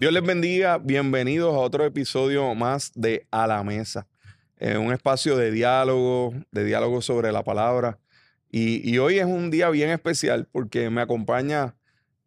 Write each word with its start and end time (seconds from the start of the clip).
Dios 0.00 0.14
les 0.14 0.22
bendiga, 0.22 0.78
bienvenidos 0.78 1.54
a 1.54 1.58
otro 1.58 1.84
episodio 1.84 2.54
más 2.54 2.90
de 2.94 3.26
A 3.30 3.46
la 3.46 3.62
Mesa, 3.62 4.06
eh, 4.56 4.78
un 4.78 4.94
espacio 4.94 5.36
de 5.36 5.50
diálogo, 5.50 6.32
de 6.52 6.64
diálogo 6.64 7.02
sobre 7.02 7.30
la 7.32 7.44
palabra. 7.44 7.98
Y, 8.50 8.96
hoy 8.96 9.18
es 9.18 9.26
un 9.26 9.50
día 9.50 9.68
bien 9.68 9.90
especial 9.90 10.48
porque 10.50 10.88
me 10.88 11.02
acompaña 11.02 11.76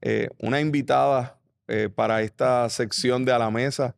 eh, 0.02 0.30
una 0.38 0.62
invitada 0.62 1.40
eh, 1.68 1.90
para 1.90 2.22
esta 2.22 2.70
sección 2.70 3.26
de 3.26 3.32
A 3.32 3.40
la 3.40 3.50
Mesa, 3.50 3.96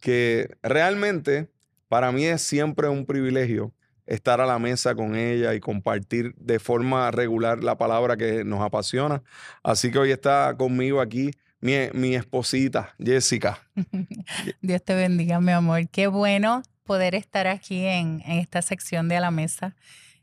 que 0.00 0.56
realmente 0.60 1.48
para 1.86 2.10
mí 2.10 2.24
es 2.24 2.42
siempre 2.42 2.88
un 2.88 3.06
privilegio 3.06 3.72
estar 4.04 4.40
a 4.40 4.46
la 4.46 4.58
mesa 4.58 4.96
con 4.96 5.14
ella 5.14 5.54
y 5.54 5.60
compartir 5.60 6.34
de 6.38 6.58
forma 6.58 7.08
regular 7.12 7.62
la 7.62 7.78
palabra 7.78 8.16
que 8.16 8.42
nos 8.42 8.60
apasiona. 8.62 9.22
Así 9.62 9.92
que 9.92 9.98
hoy 9.98 10.10
está 10.10 10.56
conmigo 10.58 11.00
aquí 11.00 11.30
mi, 11.62 12.14
esposita, 12.14 12.94
Jessica. 12.98 13.60
Dios 14.60 14.82
te 14.84 14.94
bendiga, 14.94 15.40
mi 15.40 15.52
amor. 15.52 15.88
Qué 15.88 16.08
bueno 16.08 16.62
poder 16.84 17.14
estar 17.14 17.46
aquí 17.46 17.86
en, 17.86 18.20
esta 18.26 18.60
sección 18.62 19.08
de 19.08 19.16
A 19.16 19.20
la 19.20 19.30
Mesa. 19.30 19.74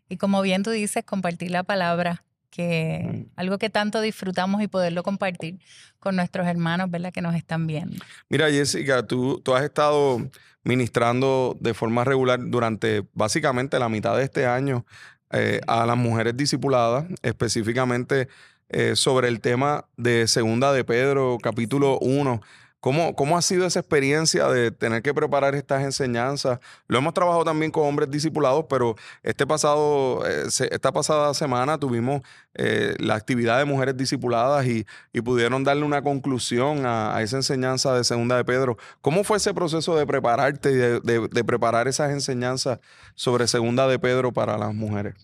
Y 0.09 0.17
como 0.17 0.41
bien 0.41 0.63
tú 0.63 0.71
dices, 0.71 1.05
compartir 1.05 1.51
la 1.51 1.63
palabra, 1.63 2.25
que 2.49 3.27
mm. 3.29 3.39
algo 3.39 3.57
que 3.57 3.69
tanto 3.69 4.01
disfrutamos 4.01 4.61
y 4.61 4.67
poderlo 4.67 5.01
compartir 5.01 5.59
con 5.99 6.15
nuestros 6.15 6.45
hermanos, 6.45 6.91
¿verdad? 6.91 7.13
Que 7.13 7.21
nos 7.21 7.35
están 7.35 7.67
viendo. 7.67 7.95
Mira, 8.27 8.49
Jessica, 8.49 9.07
tú, 9.07 9.39
tú 9.39 9.55
has 9.55 9.63
estado 9.63 10.29
ministrando 10.63 11.55
de 11.59 11.73
forma 11.73 12.03
regular 12.03 12.39
durante 12.49 13.05
básicamente 13.13 13.79
la 13.79 13.87
mitad 13.87 14.17
de 14.17 14.23
este 14.23 14.45
año 14.45 14.85
eh, 15.31 15.61
a 15.67 15.85
las 15.85 15.95
mujeres 15.95 16.35
discipuladas, 16.35 17.05
específicamente 17.21 18.27
eh, 18.69 18.95
sobre 18.95 19.27
el 19.27 19.41
tema 19.41 19.85
de 19.97 20.27
Segunda 20.27 20.71
de 20.71 20.83
Pedro, 20.83 21.37
capítulo 21.41 21.97
1. 21.99 22.41
¿Cómo, 22.79 23.13
¿Cómo, 23.13 23.37
ha 23.37 23.41
sido 23.41 23.65
esa 23.65 23.81
experiencia 23.81 24.47
de 24.47 24.71
tener 24.71 25.01
que 25.01 25.13
preparar 25.13 25.53
estas 25.53 25.83
enseñanzas? 25.83 26.59
Lo 26.87 26.99
hemos 26.99 27.13
trabajado 27.13 27.43
también 27.43 27.71
con 27.71 27.85
hombres 27.85 28.09
discipulados, 28.09 28.67
pero 28.69 28.95
este 29.21 29.45
pasado, 29.45 30.25
eh, 30.25 30.45
esta 30.47 30.93
pasada 30.93 31.33
semana 31.33 31.77
tuvimos 31.77 32.21
eh, 32.53 32.95
la 32.99 33.15
actividad 33.15 33.57
de 33.57 33.65
mujeres 33.65 33.97
discipuladas 33.97 34.65
y, 34.65 34.85
pudieron 35.21 35.65
darle 35.65 35.83
una 35.83 36.01
conclusión 36.01 36.85
a, 36.85 37.21
esa 37.21 37.35
enseñanza 37.35 37.93
de 37.93 38.05
Segunda 38.05 38.37
de 38.37 38.45
Pedro. 38.45 38.77
¿Cómo 39.01 39.25
fue 39.25 39.37
ese 39.37 39.53
proceso 39.53 39.97
de 39.97 40.07
prepararte 40.07 40.71
y 40.71 40.75
de 40.75 41.43
preparar 41.43 41.89
esas 41.89 42.11
enseñanzas 42.11 42.79
sobre 43.15 43.47
Segunda 43.47 43.87
de 43.87 43.99
Pedro 43.99 44.31
para 44.31 44.57
las 44.57 44.73
mujeres? 44.73 45.15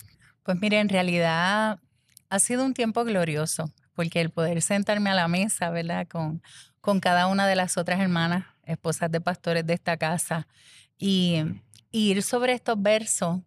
Pues 0.43 0.57
mire, 0.59 0.79
en 0.79 0.89
realidad 0.89 1.79
ha 2.29 2.39
sido 2.39 2.65
un 2.65 2.73
tiempo 2.73 3.03
glorioso, 3.03 3.71
porque 3.93 4.21
el 4.21 4.29
poder 4.29 4.61
sentarme 4.61 5.09
a 5.09 5.15
la 5.15 5.27
mesa, 5.27 5.69
¿verdad? 5.69 6.07
Con, 6.07 6.41
con 6.81 6.99
cada 6.99 7.27
una 7.27 7.47
de 7.47 7.55
las 7.55 7.77
otras 7.77 7.99
hermanas, 7.99 8.45
esposas 8.63 9.11
de 9.11 9.21
pastores 9.21 9.65
de 9.65 9.73
esta 9.73 9.97
casa, 9.97 10.47
y, 10.97 11.43
ir 11.91 12.23
sobre 12.23 12.51
estos 12.51 12.81
versos, 12.81 13.39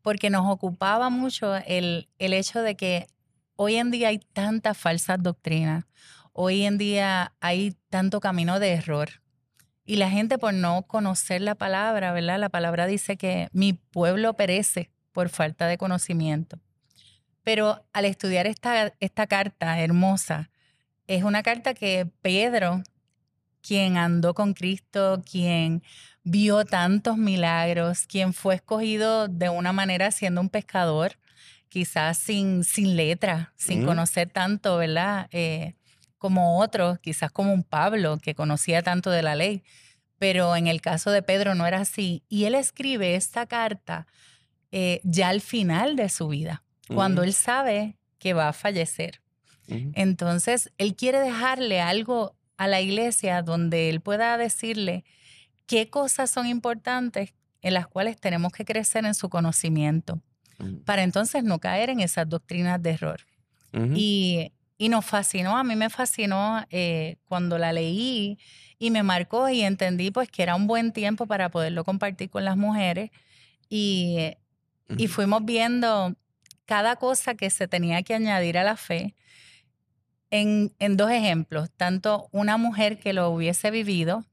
porque 0.00 0.30
nos 0.30 0.50
ocupaba 0.50 1.10
mucho 1.10 1.56
el, 1.66 2.08
el 2.18 2.32
hecho 2.32 2.62
de 2.62 2.74
que 2.74 3.06
hoy 3.54 3.76
en 3.76 3.90
día 3.90 4.08
hay 4.08 4.18
tantas 4.18 4.78
falsas 4.78 5.22
doctrinas, 5.22 5.84
hoy 6.32 6.62
en 6.62 6.78
día 6.78 7.34
hay 7.40 7.76
tanto 7.90 8.18
camino 8.20 8.58
de 8.58 8.72
error. 8.72 9.10
Y 9.84 9.96
la 9.96 10.08
gente 10.08 10.38
por 10.38 10.54
no 10.54 10.84
conocer 10.84 11.42
la 11.42 11.54
palabra, 11.54 12.12
¿verdad? 12.12 12.38
La 12.38 12.48
palabra 12.48 12.86
dice 12.86 13.18
que 13.18 13.48
mi 13.52 13.74
pueblo 13.74 14.34
perece 14.34 14.90
por 15.12 15.28
falta 15.28 15.66
de 15.66 15.76
conocimiento. 15.76 16.58
Pero 17.42 17.84
al 17.92 18.04
estudiar 18.04 18.46
esta, 18.46 18.94
esta 19.00 19.26
carta 19.26 19.78
hermosa, 19.80 20.50
es 21.06 21.24
una 21.24 21.42
carta 21.42 21.74
que 21.74 22.08
Pedro, 22.22 22.82
quien 23.60 23.96
andó 23.96 24.34
con 24.34 24.54
Cristo, 24.54 25.22
quien 25.28 25.82
vio 26.22 26.64
tantos 26.64 27.16
milagros, 27.16 28.06
quien 28.06 28.32
fue 28.32 28.56
escogido 28.56 29.28
de 29.28 29.48
una 29.48 29.72
manera 29.72 30.10
siendo 30.12 30.40
un 30.40 30.48
pescador, 30.48 31.18
quizás 31.68 32.18
sin, 32.18 32.64
sin 32.64 32.96
letra, 32.96 33.52
sin 33.56 33.84
conocer 33.84 34.30
tanto, 34.30 34.76
¿verdad? 34.76 35.28
Eh, 35.32 35.74
como 36.18 36.60
otros, 36.60 36.98
quizás 37.00 37.32
como 37.32 37.52
un 37.52 37.64
Pablo 37.64 38.18
que 38.18 38.34
conocía 38.34 38.82
tanto 38.82 39.10
de 39.10 39.22
la 39.22 39.34
ley. 39.34 39.64
Pero 40.18 40.54
en 40.54 40.68
el 40.68 40.80
caso 40.80 41.10
de 41.10 41.22
Pedro 41.22 41.56
no 41.56 41.66
era 41.66 41.80
así. 41.80 42.22
Y 42.28 42.44
él 42.44 42.54
escribe 42.54 43.16
esta 43.16 43.46
carta 43.46 44.06
eh, 44.70 45.00
ya 45.02 45.30
al 45.30 45.40
final 45.40 45.96
de 45.96 46.08
su 46.08 46.28
vida 46.28 46.61
cuando 46.88 47.22
él 47.22 47.32
sabe 47.32 47.96
que 48.18 48.34
va 48.34 48.48
a 48.48 48.52
fallecer. 48.52 49.20
Entonces, 49.94 50.70
él 50.76 50.94
quiere 50.94 51.18
dejarle 51.20 51.80
algo 51.80 52.36
a 52.58 52.68
la 52.68 52.80
iglesia 52.80 53.42
donde 53.42 53.88
él 53.88 54.00
pueda 54.00 54.36
decirle 54.36 55.04
qué 55.66 55.88
cosas 55.88 56.30
son 56.30 56.46
importantes 56.46 57.32
en 57.62 57.74
las 57.74 57.86
cuales 57.86 58.20
tenemos 58.20 58.52
que 58.52 58.64
crecer 58.64 59.04
en 59.06 59.14
su 59.14 59.28
conocimiento, 59.28 60.20
para 60.84 61.02
entonces 61.02 61.42
no 61.42 61.58
caer 61.58 61.90
en 61.90 62.00
esas 62.00 62.28
doctrinas 62.28 62.82
de 62.82 62.90
error. 62.90 63.20
y, 63.94 64.52
nos 64.78 65.04
fascinó, 65.06 65.56
a 65.56 65.62
mí 65.62 65.76
me 65.76 65.90
fascinó 65.90 66.64
eh, 66.70 67.16
cuando 67.26 67.56
la 67.56 67.72
leí 67.72 68.36
y 68.80 68.90
me 68.90 69.04
marcó 69.04 69.48
y 69.48 69.62
entendí 69.62 70.10
pues 70.10 70.28
que 70.28 70.42
era 70.42 70.56
un 70.56 70.66
buen 70.66 70.92
tiempo 70.92 71.26
para 71.26 71.50
poderlo 71.50 71.84
compartir 71.84 72.30
con 72.30 72.44
las 72.44 72.56
mujeres 72.56 73.10
y, 73.68 74.32
y 74.98 75.06
fuimos 75.06 75.44
viendo 75.44 76.16
cada 76.66 76.96
cosa 76.96 77.34
que 77.34 77.50
se 77.50 77.68
tenía 77.68 78.02
que 78.02 78.14
añadir 78.14 78.58
a 78.58 78.64
la 78.64 78.76
fe 78.76 79.14
en, 80.32 80.96
dos 80.96 81.10
ejemplos, 81.10 81.70
tanto 81.76 82.28
una 82.32 82.56
mujer 82.56 82.98
que 82.98 83.12
lo 83.12 83.28
hubiese 83.30 83.70
vivido 83.70 84.24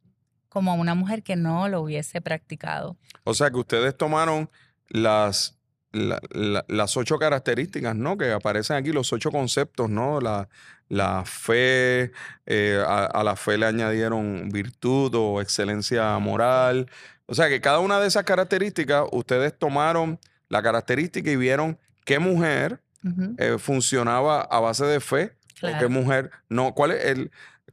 como 0.47 0.75
una 0.75 0.95
mujer 0.95 1.23
que 1.23 1.35
no 1.35 1.67
lo 1.67 1.81
hubiese 1.81 2.21
practicado. 2.21 2.97
O 3.23 3.33
sea 3.33 3.51
que 3.51 3.57
ustedes 3.57 3.95
tomaron 3.95 4.49
las, 4.87 5.59
las 5.91 6.97
ocho 6.97 7.19
características, 7.19 7.95
¿no? 7.95 8.17
Que 8.17 8.31
aparecen 8.31 8.77
aquí, 8.77 8.91
los 8.91 9.11
ocho 9.11 9.29
conceptos, 9.29 9.89
¿no? 9.89 10.21
La, 10.21 10.47
la 10.87 11.23
fe, 11.25 12.13
eh, 12.45 12.81
a, 12.87 13.05
a, 13.05 13.23
la 13.23 13.35
fe 13.35 13.57
le 13.57 13.65
añadieron 13.65 14.49
virtud 14.49 15.13
o 15.15 15.41
excelencia 15.41 16.17
moral. 16.17 16.89
O 17.25 17.35
sea 17.35 17.49
que 17.49 17.61
cada 17.61 17.79
una 17.79 17.99
de 17.99 18.07
esas 18.07 18.23
características, 18.23 19.03
ustedes 19.11 19.55
tomaron 19.57 20.17
la 20.47 20.63
característica 20.63 21.29
y 21.29 21.35
vieron 21.35 21.77
qué 22.09 22.17
mujer 22.17 22.81
eh, 23.37 23.57
funcionaba 23.59 24.41
a 24.41 24.59
base 24.59 24.83
de 24.83 24.99
fe 24.99 25.37
qué 25.79 25.87
mujer 25.87 26.31
no. 26.49 26.73
¿Cuál 26.73 26.91
es 26.91 27.05
el 27.05 27.31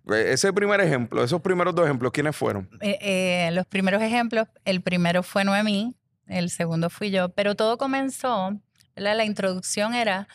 ese 0.08 0.52
primer 0.52 0.80
ejemplo, 0.80 1.24
esos 1.24 1.41
primeros 1.41 1.74
dos 1.74 1.86
ejemplos, 1.86 2.12
quiénes 2.12 2.36
fueron? 2.36 2.69
Eh, 2.80 2.98
eh, 3.00 3.50
los 3.52 3.66
primeros 3.66 4.02
ejemplos, 4.02 4.47
el 4.66 4.82
primero 4.82 5.22
fue 5.22 5.44
Noemí, 5.44 5.97
el 6.26 6.50
segundo 6.50 6.91
fui 6.91 7.10
yo, 7.10 7.30
pero 7.30 7.54
todo 7.54 7.78
comenzó, 7.78 8.60
la 8.94 9.24
introducción 9.24 9.94
era 9.94 10.28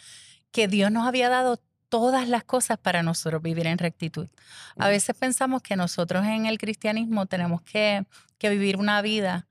que 0.52 0.68
Dios 0.68 0.92
nos 0.92 1.08
había 1.08 1.30
dado 1.30 1.62
todas 1.88 2.28
las 2.28 2.44
cosas 2.44 2.80
para 2.80 3.04
nosotros 3.04 3.42
vivir 3.42 3.68
en 3.68 3.78
rectitud. 3.78 4.28
A 4.78 4.90
veces 4.90 5.16
pensamos 5.16 5.62
que 5.62 5.76
nosotros 5.76 6.26
en 6.26 6.48
el 6.48 6.58
cristianismo 6.58 7.28
tenemos 7.28 7.62
que, 7.62 8.06
que 8.40 8.50
vivir 8.50 8.78
una 8.78 9.02
vida 9.02 9.48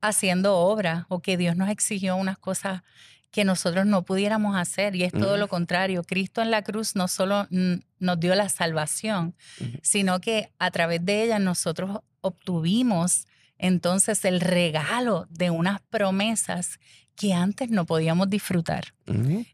haciendo 0.00 0.56
obra 0.56 1.06
o 1.08 1.20
que 1.20 1.36
Dios 1.36 1.56
nos 1.56 1.68
exigió 1.68 2.16
unas 2.16 2.38
cosas 2.38 2.82
que 3.30 3.44
nosotros 3.44 3.86
no 3.86 4.04
pudiéramos 4.04 4.56
hacer. 4.56 4.96
Y 4.96 5.04
es 5.04 5.12
todo 5.12 5.36
lo 5.36 5.48
contrario. 5.48 6.02
Cristo 6.04 6.42
en 6.42 6.50
la 6.50 6.62
cruz 6.62 6.96
no 6.96 7.08
solo 7.08 7.46
nos 7.50 8.20
dio 8.20 8.34
la 8.34 8.48
salvación, 8.48 9.34
sino 9.82 10.20
que 10.20 10.52
a 10.58 10.70
través 10.70 11.04
de 11.04 11.24
ella 11.24 11.38
nosotros 11.38 12.00
obtuvimos 12.20 13.26
entonces 13.58 14.24
el 14.24 14.40
regalo 14.40 15.26
de 15.30 15.50
unas 15.50 15.80
promesas 15.80 16.78
que 17.16 17.34
antes 17.34 17.68
no 17.70 17.84
podíamos 17.84 18.30
disfrutar. 18.30 18.94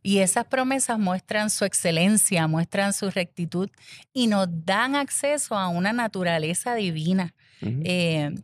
Y 0.03 0.19
esas 0.19 0.45
promesas 0.45 0.99
muestran 0.99 1.49
su 1.49 1.65
excelencia, 1.65 2.47
muestran 2.47 2.93
su 2.93 3.11
rectitud 3.11 3.71
y 4.13 4.27
nos 4.27 4.49
dan 4.51 4.95
acceso 4.97 5.57
a 5.57 5.69
una 5.69 5.93
naturaleza 5.93 6.75
divina. 6.75 7.35
Eh, 7.63 8.35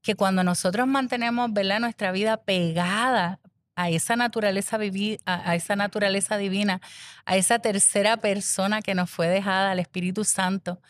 que 0.00 0.14
cuando 0.14 0.42
nosotros 0.42 0.86
mantenemos 0.86 1.50
nuestra 1.50 2.10
vida 2.12 2.38
pegada 2.38 3.38
a 3.80 3.88
esa 3.88 4.14
naturaleza 4.14 4.78
a, 5.24 5.56
esa 5.56 5.76
naturaleza 5.76 6.36
divina, 6.36 6.80
a 7.24 7.36
esa 7.36 7.60
tercera 7.60 8.18
persona 8.18 8.82
que 8.82 8.94
nos 8.94 9.10
fue 9.10 9.28
dejada, 9.28 9.70
al 9.70 9.78
Espíritu 9.78 10.24
Santo. 10.24 10.80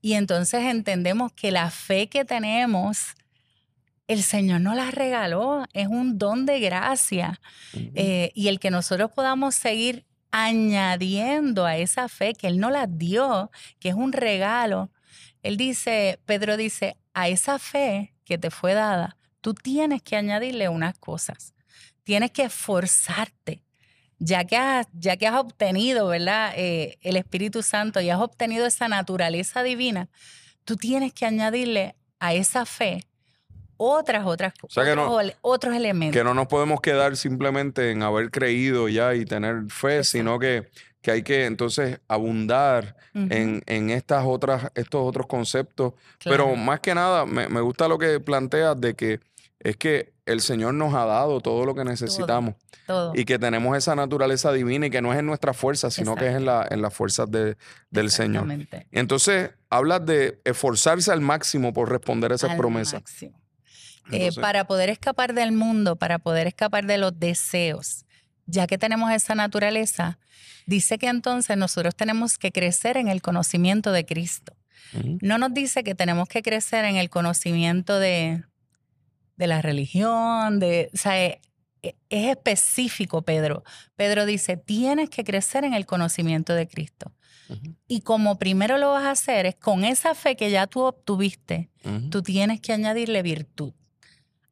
Y 0.00 0.14
entonces 0.14 0.64
entendemos 0.64 1.32
que 1.32 1.52
la 1.52 1.70
fe 1.70 2.08
que 2.08 2.24
tenemos, 2.24 3.14
el 4.08 4.24
Señor 4.24 4.60
nos 4.60 4.74
la 4.74 4.90
regaló, 4.90 5.64
es 5.72 5.86
un 5.86 6.18
don 6.18 6.44
de 6.44 6.58
gracia. 6.58 7.40
Eh, 7.74 8.32
y 8.34 8.48
el 8.48 8.58
que 8.58 8.72
nosotros 8.72 9.12
podamos 9.12 9.54
seguir 9.54 10.04
añadiendo 10.32 11.64
a 11.64 11.76
esa 11.76 12.08
fe 12.08 12.34
que 12.34 12.48
Él 12.48 12.58
nos 12.58 12.72
la 12.72 12.88
dio, 12.88 13.52
que 13.78 13.90
es 13.90 13.94
un 13.94 14.12
regalo. 14.12 14.90
Él 15.44 15.56
dice, 15.56 16.18
Pedro 16.26 16.56
dice, 16.56 16.96
a 17.14 17.28
esa 17.28 17.60
fe 17.60 18.14
que 18.24 18.38
te 18.38 18.50
fue 18.50 18.74
dada, 18.74 19.16
tú 19.40 19.54
tienes 19.54 20.02
que 20.02 20.16
añadirle 20.16 20.68
unas 20.68 20.98
cosas 20.98 21.54
tienes 22.04 22.30
que 22.30 22.44
esforzarte, 22.44 23.62
ya 24.18 24.44
que 24.44 24.56
has, 24.56 24.86
ya 24.92 25.16
que 25.16 25.26
has 25.26 25.34
obtenido, 25.36 26.08
¿verdad? 26.08 26.52
Eh, 26.56 26.98
el 27.02 27.16
Espíritu 27.16 27.62
Santo 27.62 28.00
y 28.00 28.10
has 28.10 28.20
obtenido 28.20 28.66
esa 28.66 28.88
naturaleza 28.88 29.62
divina, 29.62 30.08
tú 30.64 30.76
tienes 30.76 31.12
que 31.12 31.26
añadirle 31.26 31.96
a 32.20 32.34
esa 32.34 32.64
fe 32.66 33.04
otras, 33.76 34.24
otras, 34.26 34.52
sea 34.68 34.84
que 34.84 34.92
otros, 34.92 35.06
no- 35.08 35.14
ole- 35.14 35.36
otros 35.40 35.74
elementos. 35.74 36.16
Que 36.16 36.22
no 36.22 36.34
nos 36.34 36.46
podemos 36.46 36.80
quedar 36.80 37.16
simplemente 37.16 37.90
en 37.90 38.02
haber 38.02 38.30
creído 38.30 38.88
ya 38.88 39.14
y 39.14 39.24
tener 39.24 39.64
fe, 39.70 40.04
sino 40.04 40.38
que, 40.38 40.68
que 41.00 41.10
hay 41.10 41.22
que 41.24 41.46
entonces 41.46 41.98
abundar 42.06 42.94
en, 43.12 43.60
en 43.66 43.90
estas 43.90 44.24
otras, 44.24 44.70
estos 44.76 45.00
otros 45.04 45.26
conceptos. 45.26 45.94
claro. 46.18 46.44
Pero 46.44 46.56
más 46.56 46.78
que 46.78 46.94
nada, 46.94 47.26
me, 47.26 47.48
me 47.48 47.60
gusta 47.60 47.88
lo 47.88 47.98
que 47.98 48.20
planteas 48.20 48.80
de 48.80 48.94
que 48.94 49.18
es 49.64 49.76
que 49.76 50.12
el 50.26 50.40
Señor 50.40 50.74
nos 50.74 50.92
ha 50.94 51.04
dado 51.04 51.40
todo 51.40 51.64
lo 51.64 51.74
que 51.74 51.84
necesitamos 51.84 52.54
todo. 52.86 53.12
y 53.14 53.24
que 53.24 53.38
tenemos 53.38 53.76
esa 53.76 53.94
naturaleza 53.94 54.52
divina 54.52 54.86
y 54.86 54.90
que 54.90 55.00
no 55.02 55.12
es 55.12 55.18
en 55.18 55.26
nuestra 55.26 55.52
fuerza, 55.52 55.90
sino 55.90 56.14
que 56.16 56.28
es 56.28 56.34
en, 56.36 56.44
la, 56.44 56.66
en 56.70 56.82
las 56.82 56.92
fuerzas 56.94 57.30
de- 57.30 57.56
del 57.90 58.10
Señor. 58.10 58.46
Entonces, 58.90 59.50
hablas 59.70 60.04
de 60.06 60.40
esforzarse 60.44 61.10
al 61.12 61.20
máximo 61.20 61.72
por 61.72 61.90
responder 61.90 62.32
a 62.32 62.34
esas 62.36 62.50
Al 62.50 62.56
promesas. 62.56 63.02
Eh, 64.10 64.30
para 64.40 64.66
poder 64.66 64.90
escapar 64.90 65.32
del 65.32 65.52
mundo, 65.52 65.94
para 65.96 66.18
poder 66.18 66.46
escapar 66.48 66.86
de 66.86 66.98
los 66.98 67.18
deseos, 67.18 68.04
ya 68.46 68.66
que 68.66 68.76
tenemos 68.78 69.12
esa 69.12 69.34
naturaleza, 69.36 70.18
dice 70.66 70.98
que 70.98 71.06
entonces 71.08 71.56
nosotros 71.56 71.94
tenemos 71.94 72.36
que 72.36 72.50
crecer 72.50 72.96
en 72.96 73.06
el 73.08 73.22
conocimiento 73.22 73.92
de 73.92 74.04
Cristo. 74.04 74.54
No 75.22 75.38
nos 75.38 75.54
dice 75.54 75.84
que 75.84 75.94
tenemos 75.94 76.28
que 76.28 76.42
crecer 76.42 76.84
en 76.84 76.96
el 76.96 77.08
conocimiento 77.08 77.98
de, 77.98 78.44
de 79.36 79.46
la 79.46 79.62
religión, 79.62 80.58
de, 80.58 80.90
o 80.92 80.96
sea, 80.96 81.24
e- 81.24 81.40
e- 81.82 81.96
es 82.10 82.28
específico, 82.28 83.22
Pedro. 83.22 83.64
Pedro 83.96 84.26
dice, 84.26 84.56
tienes 84.56 85.10
que 85.10 85.24
crecer 85.24 85.64
en 85.64 85.74
el 85.74 85.86
conocimiento 85.86 86.54
de 86.54 86.68
Cristo. 86.68 87.12
Y 87.86 88.00
como 88.00 88.38
primero 88.38 88.78
lo 88.78 88.92
vas 88.92 89.04
a 89.04 89.10
hacer 89.10 89.44
es 89.44 89.56
con 89.56 89.84
esa 89.84 90.14
fe 90.14 90.36
que 90.36 90.50
ya 90.50 90.66
tú 90.66 90.80
obtuviste, 90.80 91.68
tú 92.10 92.22
tienes 92.22 92.62
que 92.62 92.72
añadirle 92.72 93.20
virtud. 93.22 93.74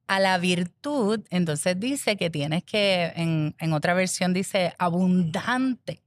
A 0.06 0.20
la 0.20 0.36
virtud, 0.36 1.20
entonces 1.30 1.80
dice 1.80 2.16
que 2.18 2.28
tienes 2.28 2.62
que, 2.62 3.12
en, 3.16 3.54
en 3.58 3.72
otra 3.72 3.94
versión 3.94 4.34
dice 4.34 4.74
abundante 4.76 6.02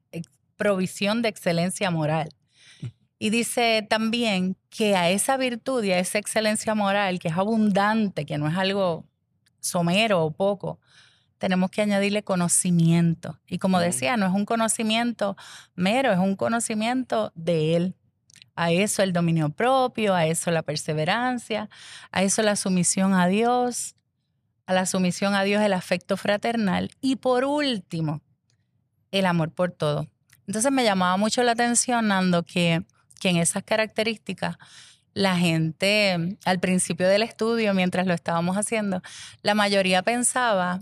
provisión 0.63 1.21
de 1.21 1.29
excelencia 1.29 1.91
moral. 1.91 2.29
Y 3.23 3.29
dice 3.29 3.87
también 3.89 4.57
que 4.69 4.97
a 4.97 5.09
esa 5.09 5.37
virtud 5.37 5.81
y 5.85 5.93
a 5.93 5.99
esa 5.99 6.17
excelencia 6.17 6.75
moral, 6.75 7.19
que 7.19 7.29
es 7.29 7.37
abundante, 7.37 8.25
que 8.25 8.37
no 8.37 8.49
es 8.49 8.57
algo 8.57 9.05
somero 9.61 10.25
o 10.25 10.31
poco, 10.31 10.77
tenemos 11.37 11.71
que 11.71 11.81
añadirle 11.81 12.23
conocimiento. 12.23 13.39
Y 13.47 13.59
como 13.59 13.77
Mm. 13.77 13.81
decía, 13.81 14.17
no 14.17 14.25
es 14.25 14.33
un 14.33 14.43
conocimiento 14.43 15.37
mero, 15.73 16.11
es 16.11 16.19
un 16.19 16.35
conocimiento 16.35 17.31
de 17.33 17.77
Él. 17.77 17.95
A 18.57 18.73
eso 18.73 19.01
el 19.01 19.13
dominio 19.13 19.47
propio, 19.51 20.13
a 20.15 20.25
eso 20.25 20.51
la 20.51 20.61
perseverancia, 20.61 21.69
a 22.11 22.23
eso 22.23 22.41
la 22.41 22.57
sumisión 22.57 23.13
a 23.13 23.27
Dios, 23.27 23.95
a 24.65 24.73
la 24.73 24.85
sumisión 24.85 25.33
a 25.33 25.43
Dios 25.43 25.63
el 25.63 25.71
afecto 25.71 26.17
fraternal 26.17 26.91
y 26.99 27.15
por 27.15 27.45
último, 27.45 28.19
el 29.11 29.25
amor 29.27 29.49
por 29.51 29.71
todo. 29.71 30.07
Entonces 30.45 30.73
me 30.73 30.83
llamaba 30.83 31.15
mucho 31.15 31.41
la 31.41 31.53
atención, 31.53 32.09
Nando, 32.09 32.43
que, 32.43 32.83
que 33.23 33.29
en 33.29 33.37
esas 33.37 33.63
características 33.63 34.57
la 35.13 35.37
gente, 35.37 36.37
al 36.43 36.59
principio 36.59 37.07
del 37.07 37.23
estudio, 37.23 37.73
mientras 37.73 38.05
lo 38.05 38.13
estábamos 38.13 38.57
haciendo, 38.57 39.01
la 39.43 39.55
mayoría 39.55 40.03
pensaba, 40.03 40.81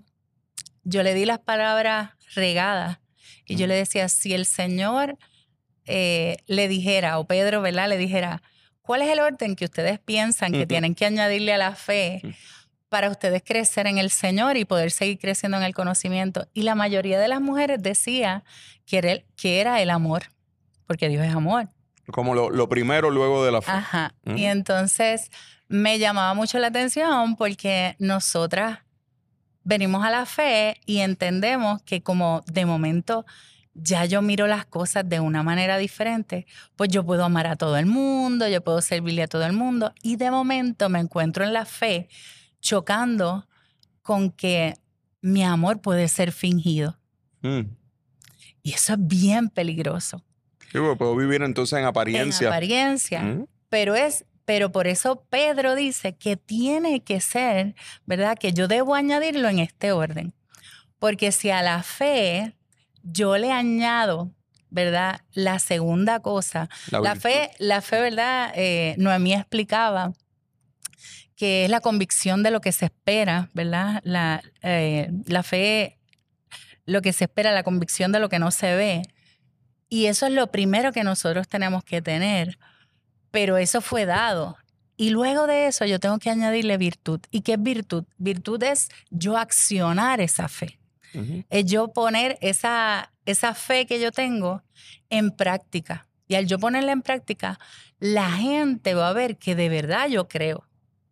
yo 0.84 1.04
le 1.04 1.14
di 1.14 1.26
las 1.26 1.38
palabras 1.38 2.14
regadas 2.34 2.98
y 3.46 3.58
yo 3.58 3.68
le 3.68 3.76
decía, 3.76 4.10
si 4.10 4.34
el 4.34 4.48
Señor 4.48 5.20
eh, 5.86 6.38
le 6.48 6.68
dijera, 6.68 7.20
o 7.20 7.28
Pedro, 7.28 7.62
¿verdad? 7.62 7.88
Le 7.88 7.98
dijera, 7.98 8.42
¿cuál 8.82 9.04
es 9.04 9.10
el 9.10 9.20
orden 9.20 9.56
que 9.56 9.66
ustedes 9.66 10.00
piensan 10.00 10.52
que 10.52 10.66
tienen 10.66 10.96
que 10.96 11.06
añadirle 11.06 11.54
a 11.54 11.60
la 11.60 11.76
fe 11.76 12.24
para 12.90 13.12
ustedes 13.12 13.44
crecer 13.46 13.86
en 13.86 14.00
el 14.00 14.10
Señor 14.10 14.58
y 14.58 14.66
poder 14.66 14.90
seguir 14.90 15.20
creciendo 15.20 15.58
en 15.58 15.64
el 15.64 15.76
conocimiento? 15.76 16.48
Y 16.56 16.64
la 16.64 16.74
mayoría 16.74 17.20
de 17.20 17.28
las 17.28 17.40
mujeres 17.40 17.84
decía 17.84 18.44
que 18.88 18.98
era 18.98 19.12
el, 19.12 19.26
que 19.36 19.62
era 19.62 19.80
el 19.80 19.92
amor, 19.92 20.24
porque 20.88 21.08
Dios 21.08 21.24
es 21.24 21.36
amor. 21.36 21.70
Como 22.08 22.36
lo, 22.36 22.50
lo 22.50 22.68
primero 22.68 23.10
luego 23.10 23.46
de 23.46 23.52
la 23.52 23.62
fe. 23.62 23.72
Ajá. 23.72 24.14
Mm. 24.24 24.38
Y 24.38 24.46
entonces 24.46 25.30
me 25.68 26.00
llamaba 26.00 26.34
mucho 26.34 26.60
la 26.60 26.68
atención 26.68 27.36
porque 27.36 27.96
nosotras 28.00 28.80
venimos 29.64 30.04
a 30.04 30.10
la 30.10 30.26
fe 30.26 30.80
y 30.86 31.00
entendemos 31.00 31.82
que 31.84 32.02
como 32.02 32.42
de 32.48 32.66
momento 32.66 33.26
ya 33.74 34.06
yo 34.06 34.22
miro 34.22 34.48
las 34.48 34.66
cosas 34.66 35.08
de 35.08 35.20
una 35.20 35.44
manera 35.44 35.78
diferente, 35.78 36.46
pues 36.76 36.90
yo 36.90 37.06
puedo 37.06 37.24
amar 37.24 37.48
a 37.48 37.56
todo 37.56 37.78
el 37.78 37.86
mundo, 37.86 38.48
yo 38.48 38.62
puedo 38.62 38.82
servirle 38.82 39.24
a 39.24 39.28
todo 39.28 39.46
el 39.46 39.54
mundo 39.54 39.94
y 40.02 40.18
de 40.18 40.30
momento 40.30 40.90
me 40.90 41.00
encuentro 41.00 41.46
en 41.46 41.54
la 41.54 41.66
fe 41.66 42.10
chocando 42.60 43.48
con 44.02 44.32
que 44.32 44.76
mi 45.22 45.44
amor 45.44 45.82
puede 45.82 46.08
ser 46.08 46.32
fingido. 46.32 46.98
Mm. 47.42 47.62
Y 48.64 48.74
eso 48.74 48.94
es 48.94 49.00
bien 49.08 49.50
peligroso. 49.50 50.24
Puedo 50.72 51.16
vivir 51.16 51.42
entonces 51.44 51.80
en 51.80 51.86
apariencia. 51.86 52.48
En 52.48 52.54
apariencia. 52.54 53.22
Mm. 53.22 53.48
Pero 53.70 53.96
es, 53.96 54.26
pero 54.46 54.72
por 54.72 54.88
eso 54.88 55.26
Pedro 55.30 55.76
dice 55.76 56.16
que 56.16 56.38
tiene 56.38 57.04
que 57.04 57.22
ser, 57.22 57.76
¿verdad? 58.06 58.38
Que 58.38 58.54
yo 58.54 58.68
debo 58.68 58.96
añadirlo 58.96 59.50
en 59.50 59.60
este 59.60 59.92
orden. 59.92 60.34
Porque 61.00 61.32
si 61.32 61.50
a 61.50 61.62
la 61.62 61.84
fe 61.84 62.56
yo 63.04 63.38
le 63.38 63.52
añado, 63.52 64.32
¿verdad? 64.70 65.22
La 65.34 65.60
segunda 65.60 66.20
cosa. 66.20 66.70
La, 66.90 67.00
virtud. 67.02 67.20
fe, 67.22 67.52
la 67.60 67.82
fe, 67.82 68.02
¿verdad? 68.02 68.52
Eh, 68.56 68.96
Noemí 68.98 69.34
explicaba 69.34 70.14
que 71.36 71.66
es 71.66 71.72
la 71.72 71.82
convicción 71.82 72.44
de 72.44 72.52
lo 72.52 72.62
que 72.62 72.72
se 72.72 72.86
espera, 72.86 73.50
¿verdad? 73.54 74.02
La, 74.04 74.44
eh, 74.62 75.12
la 75.26 75.44
fe, 75.44 75.98
lo 76.86 77.02
que 77.02 77.14
se 77.14 77.24
espera, 77.24 77.52
la 77.52 77.64
convicción 77.64 78.12
de 78.12 78.20
lo 78.20 78.30
que 78.30 78.38
no 78.38 78.52
se 78.52 78.76
ve. 78.76 79.02
Y 79.94 80.06
eso 80.06 80.26
es 80.26 80.32
lo 80.32 80.48
primero 80.48 80.94
que 80.94 81.04
nosotros 81.04 81.50
tenemos 81.50 81.84
que 81.84 82.02
tener. 82.02 82.58
Pero 83.30 83.58
eso 83.58 83.82
fue 83.82 84.06
dado. 84.06 84.58
Y 84.96 85.10
luego 85.10 85.48
de 85.48 85.68
eso 85.68 85.84
yo 85.84 86.00
tengo 86.00 86.18
que 86.18 86.30
añadirle 86.30 86.78
virtud. 86.78 87.20
¿Y 87.30 87.42
qué 87.42 87.54
es 87.54 87.62
virtud? 87.62 88.06
Virtud 88.18 88.64
es 88.64 88.88
yo 89.10 89.38
accionar 89.38 90.22
esa 90.22 90.48
fe. 90.48 90.80
Es 91.50 91.66
yo 91.66 91.90
poner 91.90 92.38
esa, 92.40 93.12
esa 93.26 93.54
fe 93.54 93.86
que 93.86 94.00
yo 94.00 94.14
tengo 94.14 94.64
en 95.10 95.30
práctica. 95.30 96.08
Y 96.26 96.36
al 96.36 96.48
yo 96.48 96.58
ponerla 96.58 96.94
en 96.94 97.02
práctica, 97.02 97.60
la 98.00 98.32
gente 98.32 98.94
va 98.94 99.10
a 99.10 99.14
ver 99.14 99.36
que 99.36 99.56
de 99.56 99.68
verdad 99.68 100.08
yo 100.08 100.30
creo 100.30 100.64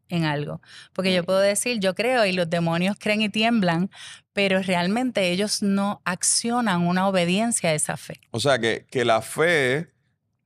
en 0.10 0.26
algo. 0.26 0.62
Porque 0.94 1.14
yo 1.14 1.24
puedo 1.24 1.40
decir, 1.40 1.80
yo 1.80 1.96
creo 1.96 2.26
y 2.26 2.34
los 2.34 2.50
demonios 2.50 2.98
creen 3.00 3.22
y 3.22 3.30
tiemblan, 3.30 3.90
pero 4.34 4.62
realmente 4.62 5.32
ellos 5.32 5.62
no 5.62 6.02
accionan 6.06 6.86
una 6.86 7.08
obediencia 7.08 7.70
a 7.70 7.74
esa 7.74 7.98
fe. 7.98 8.20
O 8.32 8.40
sea 8.40 8.60
que, 8.60 8.86
que 8.90 9.06
la 9.06 9.22
fe 9.22 9.92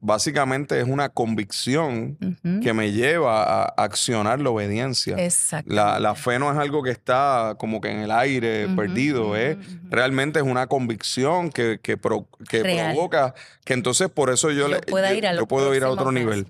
básicamente 0.05 0.79
es 0.79 0.87
una 0.87 1.09
convicción 1.09 2.17
que 2.61 2.73
me 2.73 2.91
lleva 2.91 3.41
a 3.43 3.63
accionar 3.77 4.39
la 4.41 4.49
obediencia. 4.49 5.15
Exacto. 5.17 5.73
La, 5.73 5.99
la 5.99 6.13
fe 6.13 6.37
no 6.37 6.51
es 6.51 6.57
algo 6.57 6.83
que 6.83 6.91
está 6.91 7.55
como 7.57 7.79
que 7.81 7.89
en 7.89 7.99
el 8.01 8.11
aire 8.11 8.67
perdido, 8.75 9.35
¿eh? 9.37 9.57
Realmente 9.89 10.39
es 10.39 10.45
una 10.45 10.67
convicción 10.67 11.49
que, 11.49 11.79
que, 11.81 11.95
pro- 11.97 12.27
que 12.49 12.61
provoca 12.61 13.33
que 13.65 13.73
entonces 13.73 14.09
por 14.09 14.29
eso 14.29 14.51
yo, 14.51 14.67
le, 14.67 14.81
pueda 14.81 15.11
yo- 15.11 15.17
ir 15.17 15.27
al 15.27 15.37
yo 15.37 15.47
puedo 15.47 15.73
ir 15.73 15.83
a 15.83 15.89
otro 15.89 16.11
nivel. 16.11 16.47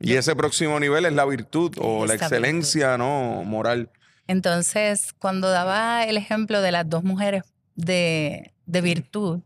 Y 0.00 0.14
ese 0.14 0.34
próximo 0.34 0.80
nivel 0.80 1.04
es 1.04 1.12
la 1.12 1.24
virtud 1.26 1.76
o 1.78 2.06
la 2.06 2.14
excelencia 2.14 2.96
no 2.98 3.42
moral. 3.44 3.90
Entonces, 4.26 5.12
cuando 5.18 5.50
daba 5.50 6.04
el 6.04 6.16
ejemplo 6.16 6.62
de 6.62 6.72
las 6.72 6.88
dos 6.88 7.04
mujeres 7.04 7.42
de, 7.76 8.52
de 8.66 8.80
virtud, 8.80 9.40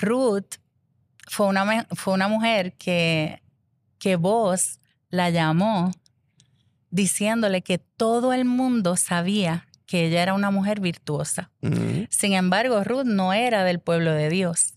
Ruth 0.00 0.56
fue 1.34 1.46
una, 1.46 1.86
fue 1.90 2.14
una 2.14 2.28
mujer 2.28 2.74
que, 2.74 3.42
que 3.98 4.14
vos 4.14 4.78
la 5.10 5.30
llamó 5.30 5.90
diciéndole 6.90 7.62
que 7.62 7.78
todo 7.78 8.32
el 8.32 8.44
mundo 8.44 8.96
sabía 8.96 9.66
que 9.84 10.06
ella 10.06 10.22
era 10.22 10.34
una 10.34 10.52
mujer 10.52 10.78
virtuosa. 10.78 11.50
Ujú. 11.60 12.06
Sin 12.08 12.34
embargo, 12.34 12.84
Ruth 12.84 13.04
no 13.04 13.32
era 13.32 13.64
del 13.64 13.80
pueblo 13.80 14.12
de 14.12 14.30
Dios. 14.30 14.74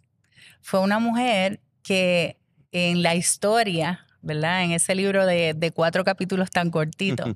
Fue 0.62 0.80
una 0.80 0.98
mujer 0.98 1.62
que 1.84 2.40
en 2.72 3.04
la 3.04 3.14
historia, 3.14 4.08
¿verdad? 4.24 4.64
En 4.64 4.72
ese 4.72 4.96
libro 4.96 5.28
de, 5.28 5.54
de 5.54 5.72
cuatro 5.72 6.04
capítulos 6.04 6.50
tan 6.50 6.72
cortitos, 6.72 7.36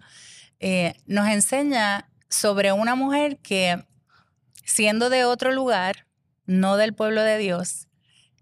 eh, 0.59 0.95
nos 1.05 1.27
enseña 1.27 2.09
sobre 2.27 2.71
una 2.71 2.95
mujer 2.95 3.37
que, 3.37 3.85
siendo 4.65 5.11
de 5.11 5.25
otro 5.25 5.51
lugar, 5.51 6.07
no 6.47 6.75
del 6.75 6.93
pueblo 6.93 7.21
de 7.21 7.37
Dios, 7.37 7.87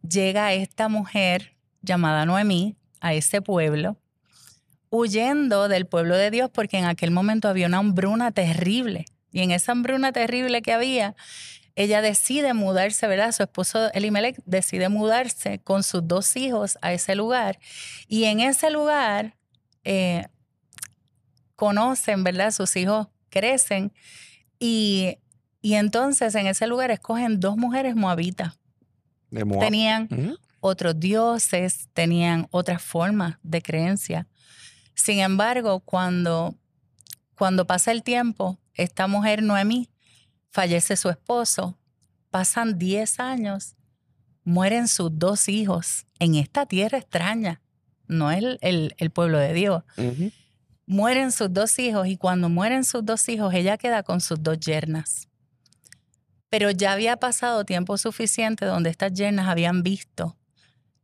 llega 0.08 0.54
esta 0.54 0.90
mujer 0.90 1.56
llamada 1.82 2.26
Noemí 2.26 2.76
a 3.02 3.14
ese 3.14 3.42
pueblo, 3.42 3.98
huyendo 4.90 5.68
del 5.68 5.86
pueblo 5.86 6.16
de 6.16 6.32
Dios 6.32 6.50
porque 6.52 6.78
en 6.78 6.86
aquel 6.86 7.12
momento 7.12 7.48
había 7.48 7.68
una 7.68 7.78
hambruna 7.78 8.32
terrible. 8.32 9.06
Y 9.32 9.42
en 9.42 9.52
esa 9.52 9.74
hambruna 9.74 10.12
terrible 10.12 10.62
que 10.62 10.74
había, 10.74 11.16
ella 11.76 12.02
decide 12.02 12.54
mudarse, 12.54 13.08
¿verdad? 13.08 13.32
Su 13.32 13.44
esposo 13.44 13.92
Elimelech 13.94 14.42
decide 14.46 14.90
mudarse 14.90 15.60
con 15.60 15.84
sus 15.84 16.06
dos 16.08 16.36
hijos 16.36 16.78
a 16.82 16.92
ese 16.92 17.16
lugar. 17.16 17.60
Y 18.08 18.26
en 18.26 18.42
ese 18.42 18.70
lugar 18.70 19.38
eh, 19.86 20.28
conocen, 21.56 22.24
¿verdad? 22.24 22.52
Sus 22.52 22.76
hijos 22.76 23.08
crecen 23.30 23.94
y, 24.60 25.20
y, 25.62 25.76
entonces 25.76 26.36
en 26.36 26.48
ese 26.48 26.68
lugar 26.68 26.92
escogen 26.92 27.40
dos 27.40 27.56
mujeres 27.56 27.96
moabitas. 27.96 28.59
De 29.32 29.46
Moab. 29.46 29.62
Tenían 29.62 30.10
otros 30.60 31.00
dioses, 31.00 31.90
tenían 31.94 32.48
otras 32.52 32.82
formas 32.82 33.38
de 33.44 33.62
creencia. 33.62 34.28
Sin 34.94 35.20
embargo, 35.20 35.80
cuando, 35.80 36.56
cuando 37.36 37.66
pasa 37.66 37.92
el 37.92 38.04
tiempo, 38.04 38.60
esta 38.74 39.08
mujer 39.08 39.44
Noemí 39.44 39.90
fallece 40.50 40.98
su 40.98 41.10
esposo, 41.10 41.78
pasan 42.30 42.78
10 42.78 43.20
años, 43.20 43.76
mueren 44.44 44.88
sus 44.88 45.18
dos 45.18 45.48
hijos 45.48 46.06
en 46.20 46.36
esta 46.36 46.66
tierra 46.66 46.98
extraña, 46.98 47.62
no 48.08 48.32
es 48.32 48.44
el, 48.62 48.96
el, 48.98 49.10
pueblo 49.12 49.38
de 49.38 49.54
Dios. 49.54 49.84
Mueren 50.86 51.32
sus 51.32 51.54
dos 51.54 51.78
hijos 51.78 52.08
y 52.08 52.18
cuando 52.18 52.50
mueren 52.50 52.84
sus 52.84 53.06
dos 53.06 53.30
hijos, 53.30 53.54
ella 53.54 53.78
queda 53.78 54.02
con 54.02 54.20
sus 54.20 54.42
dos 54.42 54.60
yernas. 54.60 55.29
Pero 56.50 56.72
ya 56.72 56.94
había 56.94 57.18
pasado 57.18 57.64
tiempo 57.64 57.98
suficiente 57.98 58.66
donde 58.66 58.90
estas 58.90 59.14
yernas 59.14 59.48
habían 59.48 59.84
visto 59.84 60.36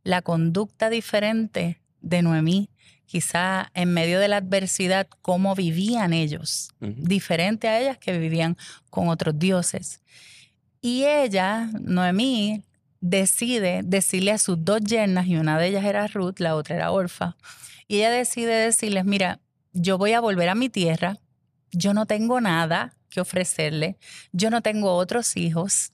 la 0.02 0.22
conducta 0.22 0.90
diferente 0.90 1.80
de 2.00 2.22
Noemí, 2.22 2.70
quizá 3.06 3.70
en 3.74 3.92
medio 3.92 4.20
de 4.20 4.28
la 4.28 4.38
adversidad, 4.38 5.08
cómo 5.22 5.54
vivían 5.54 6.12
ellos, 6.12 6.70
diferente 6.80 7.68
a 7.68 7.80
ellas 7.80 7.98
que 7.98 8.18
vivían 8.18 8.56
con 8.90 9.08
otros 9.08 9.38
dioses. 9.38 10.02
Y 10.80 11.04
ella, 11.04 11.70
Noemí, 11.80 12.62
decide 13.00 13.82
decirle 13.84 14.32
a 14.32 14.38
sus 14.38 14.64
dos 14.64 14.80
yernas, 14.80 15.26
y 15.26 15.36
una 15.36 15.58
de 15.58 15.68
ellas 15.68 15.84
era 15.84 16.06
Ruth, 16.08 16.38
la 16.38 16.56
otra 16.56 16.76
era 16.76 16.90
Orfa, 16.90 17.36
y 17.88 17.98
ella 17.98 18.10
decide 18.10 18.52
decirles, 18.52 19.04
mira, 19.04 19.40
yo 19.72 19.98
voy 19.98 20.12
a 20.12 20.20
volver 20.20 20.48
a 20.48 20.54
mi 20.54 20.68
tierra, 20.68 21.18
yo 21.70 21.94
no 21.94 22.06
tengo 22.06 22.40
nada 22.40 22.95
que 23.08 23.20
ofrecerle, 23.20 23.96
yo 24.32 24.50
no 24.50 24.62
tengo 24.62 24.94
otros 24.94 25.36
hijos, 25.36 25.92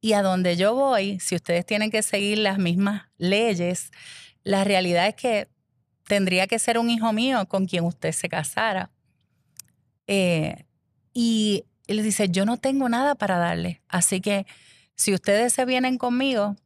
y 0.00 0.12
a 0.12 0.22
donde 0.22 0.56
yo 0.56 0.74
voy, 0.74 1.18
si 1.20 1.34
ustedes 1.34 1.66
tienen 1.66 1.90
que 1.90 2.02
seguir 2.02 2.38
las 2.38 2.58
mismas 2.58 3.06
leyes, 3.18 3.90
la 4.44 4.62
realidad 4.62 5.08
es 5.08 5.14
que 5.14 5.48
tendría 6.04 6.46
que 6.46 6.58
ser 6.58 6.78
un 6.78 6.90
hijo 6.90 7.12
mío 7.12 7.46
con 7.48 7.66
quien 7.66 7.84
usted 7.84 8.12
se 8.12 8.28
casara. 8.28 8.90
Eh, 10.06 10.64
y 11.12 11.64
él 11.88 12.02
dice, 12.02 12.28
yo 12.28 12.44
no 12.44 12.56
tengo 12.56 12.88
nada 12.88 13.16
para 13.16 13.38
darle, 13.38 13.82
así 13.88 14.20
que 14.20 14.46
si 14.94 15.12
ustedes 15.12 15.52
se 15.52 15.64
vienen 15.64 15.98
conmigo, 15.98 16.56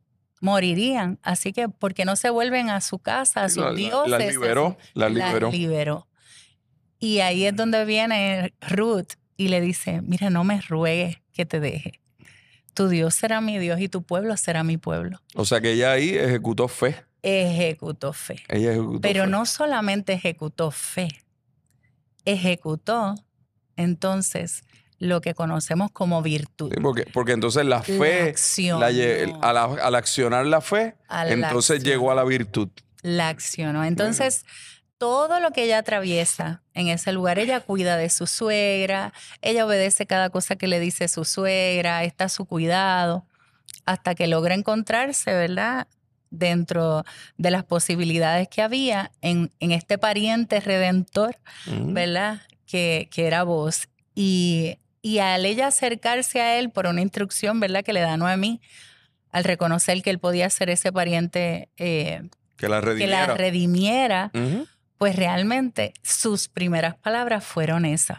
morirían. 0.40 1.18
Así 1.22 1.52
que, 1.52 1.68
¿por 1.68 1.94
qué 1.94 2.04
no 2.04 2.16
se 2.16 2.30
vuelven 2.30 2.70
a 2.70 2.80
su 2.80 2.98
casa, 2.98 3.44
a 3.44 3.48
sus 3.48 3.64
la, 3.64 3.72
dioses? 3.72 4.10
La 4.10 4.18
liberó, 4.18 4.76
la 4.94 5.08
liberó. 5.08 5.50
La 5.50 5.56
liberó. 5.56 6.06
Y 6.98 7.20
ahí 7.20 7.44
es 7.44 7.56
donde 7.56 7.84
viene 7.84 8.54
Ruth 8.60 9.14
y 9.42 9.48
le 9.48 9.60
dice, 9.60 10.02
mira, 10.02 10.28
no 10.30 10.44
me 10.44 10.60
ruegues 10.60 11.18
que 11.32 11.46
te 11.46 11.60
deje. 11.60 12.00
Tu 12.74 12.88
Dios 12.88 13.14
será 13.14 13.40
mi 13.40 13.58
Dios 13.58 13.80
y 13.80 13.88
tu 13.88 14.02
pueblo 14.02 14.36
será 14.36 14.62
mi 14.64 14.76
pueblo. 14.76 15.20
O 15.34 15.44
sea 15.44 15.60
que 15.60 15.72
ella 15.72 15.92
ahí 15.92 16.10
ejecutó 16.10 16.68
fe. 16.68 16.96
Ejecutó 17.22 18.12
fe. 18.12 18.42
Ella 18.48 18.72
ejecutó 18.72 19.00
Pero 19.00 19.24
fe. 19.24 19.30
no 19.30 19.46
solamente 19.46 20.12
ejecutó 20.12 20.70
fe, 20.70 21.08
ejecutó 22.24 23.14
entonces 23.76 24.62
lo 24.98 25.20
que 25.22 25.34
conocemos 25.34 25.90
como 25.90 26.20
virtud. 26.22 26.70
Sí, 26.74 26.80
porque, 26.82 27.04
porque 27.12 27.32
entonces 27.32 27.64
la 27.64 27.82
fe, 27.82 28.24
La 28.24 28.30
acción. 28.30 28.80
la 28.80 28.90
lle- 28.90 29.38
al, 29.40 29.56
al 29.56 29.94
accionar 29.94 30.44
la 30.44 30.60
fe, 30.60 30.94
la 31.08 31.28
entonces 31.30 31.76
acción. 31.78 31.92
llegó 31.92 32.10
a 32.10 32.14
la 32.14 32.24
virtud. 32.24 32.68
La 33.02 33.28
accionó. 33.30 33.82
Entonces, 33.84 34.44
todo 35.00 35.40
lo 35.40 35.50
que 35.52 35.64
ella 35.64 35.78
atraviesa 35.78 36.60
en 36.74 36.88
ese 36.88 37.10
lugar, 37.12 37.38
ella 37.38 37.60
cuida 37.60 37.96
de 37.96 38.10
su 38.10 38.26
suegra, 38.26 39.14
ella 39.40 39.64
obedece 39.64 40.04
cada 40.04 40.28
cosa 40.28 40.56
que 40.56 40.66
le 40.68 40.78
dice 40.78 41.08
su 41.08 41.24
suegra, 41.24 42.04
está 42.04 42.24
a 42.24 42.28
su 42.28 42.44
cuidado, 42.44 43.24
hasta 43.86 44.14
que 44.14 44.26
logra 44.26 44.54
encontrarse, 44.54 45.32
¿verdad? 45.32 45.88
Dentro 46.28 47.02
de 47.38 47.50
las 47.50 47.64
posibilidades 47.64 48.46
que 48.48 48.60
había 48.60 49.10
en, 49.22 49.50
en 49.58 49.72
este 49.72 49.96
pariente 49.96 50.60
redentor, 50.60 51.38
Ujú. 51.66 51.94
¿verdad? 51.94 52.42
Que, 52.66 53.08
que 53.10 53.26
era 53.26 53.42
vos. 53.42 53.88
Y, 54.14 54.76
y 55.00 55.20
al 55.20 55.46
ella 55.46 55.68
acercarse 55.68 56.42
a 56.42 56.58
él 56.58 56.68
por 56.68 56.86
una 56.86 57.00
instrucción, 57.00 57.58
¿verdad? 57.58 57.82
Que 57.82 57.94
le 57.94 58.00
da 58.02 58.18
Noemí, 58.18 58.60
al 59.32 59.44
reconocer 59.44 60.02
que 60.02 60.10
él 60.10 60.18
podía 60.18 60.50
ser 60.50 60.68
ese 60.68 60.92
pariente 60.92 61.70
eh, 61.78 62.20
Que 62.58 62.68
la 62.68 62.80
que 62.80 62.86
redimiera. 62.86 63.26
la 63.28 63.34
redimiera, 63.34 64.30
Ujú. 64.34 64.66
Pues 65.00 65.16
realmente 65.16 65.94
sus 66.02 66.48
primeras 66.48 66.94
palabras 66.94 67.42
fueron 67.42 67.86
esas. 67.86 68.18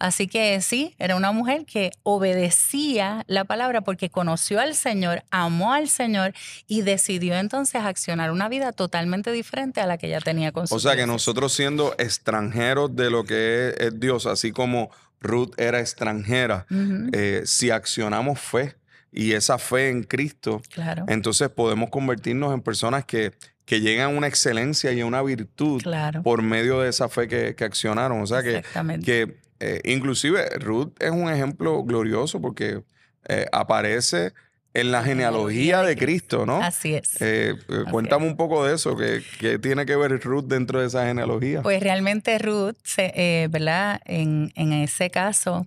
Así 0.00 0.26
que 0.26 0.60
sí, 0.60 0.92
era 0.98 1.14
una 1.14 1.30
mujer 1.30 1.64
que 1.64 1.92
obedecía 2.02 3.22
la 3.28 3.44
palabra 3.44 3.82
porque 3.82 4.10
conoció 4.10 4.58
al 4.58 4.74
Señor, 4.74 5.22
amó 5.30 5.72
al 5.72 5.88
Señor 5.88 6.34
y 6.66 6.82
decidió 6.82 7.36
entonces 7.36 7.80
accionar 7.80 8.32
una 8.32 8.48
vida 8.48 8.72
totalmente 8.72 9.30
diferente 9.30 9.80
a 9.80 9.86
la 9.86 9.98
que 9.98 10.08
ella 10.08 10.20
tenía 10.20 10.50
con 10.50 10.64
O 10.64 10.66
sus 10.66 10.82
sea 10.82 10.96
que 10.96 11.06
nosotros 11.06 11.52
siendo 11.52 11.94
extranjeros 11.96 12.96
de 12.96 13.08
lo 13.08 13.22
que 13.22 13.68
es, 13.68 13.86
es 13.86 14.00
Dios, 14.00 14.26
así 14.26 14.50
como 14.50 14.90
Ruth 15.20 15.52
era 15.58 15.78
extranjera, 15.78 16.66
eh, 17.12 17.42
si 17.44 17.70
accionamos 17.70 18.40
fe 18.40 18.74
y 19.12 19.34
esa 19.34 19.58
fe 19.58 19.90
en 19.90 20.02
Cristo, 20.02 20.60
claro, 20.70 21.04
entonces 21.06 21.50
podemos 21.50 21.88
convertirnos 21.88 22.52
en 22.52 22.62
personas 22.62 23.04
que, 23.04 23.32
que 23.66 23.80
llegan 23.82 24.06
a 24.06 24.16
una 24.16 24.26
excelencia 24.28 24.92
y 24.92 25.00
a 25.02 25.06
una 25.06 25.20
virtud 25.22 25.82
claro. 25.82 26.22
por 26.22 26.40
medio 26.40 26.80
de 26.80 26.88
esa 26.88 27.08
fe 27.10 27.28
que, 27.28 27.54
que 27.54 27.64
accionaron. 27.64 28.22
O 28.22 28.26
sea 28.26 28.42
que, 28.42 28.62
que 29.04 29.36
eh, 29.60 29.80
inclusive 29.84 30.48
Ruth 30.58 30.92
es 31.00 31.10
un 31.10 31.28
ejemplo 31.30 31.82
glorioso 31.84 32.40
porque 32.40 32.82
eh, 33.28 33.46
aparece 33.52 34.32
en 34.72 34.92
la 34.92 35.02
genealogía 35.02 35.82
de 35.82 35.96
Cristo, 35.96 36.44
¿no? 36.46 36.62
Así 36.62 36.94
es. 36.94 37.20
Eh, 37.22 37.54
eh, 37.68 37.84
cuéntame 37.90 38.26
un 38.26 38.36
poco 38.36 38.64
de 38.66 38.74
eso, 38.74 38.94
que, 38.94 39.22
que 39.40 39.58
tiene 39.58 39.86
que 39.86 39.96
ver 39.96 40.20
Ruth 40.20 40.44
dentro 40.44 40.80
de 40.80 40.86
esa 40.86 41.06
genealogía. 41.06 41.62
Pues 41.62 41.82
realmente 41.82 42.38
Ruth, 42.38 42.76
se- 42.84 43.12
eh, 43.16 43.48
¿verdad? 43.50 44.00
En, 44.04 44.52
en 44.54 44.72
ese 44.74 45.10
caso, 45.10 45.66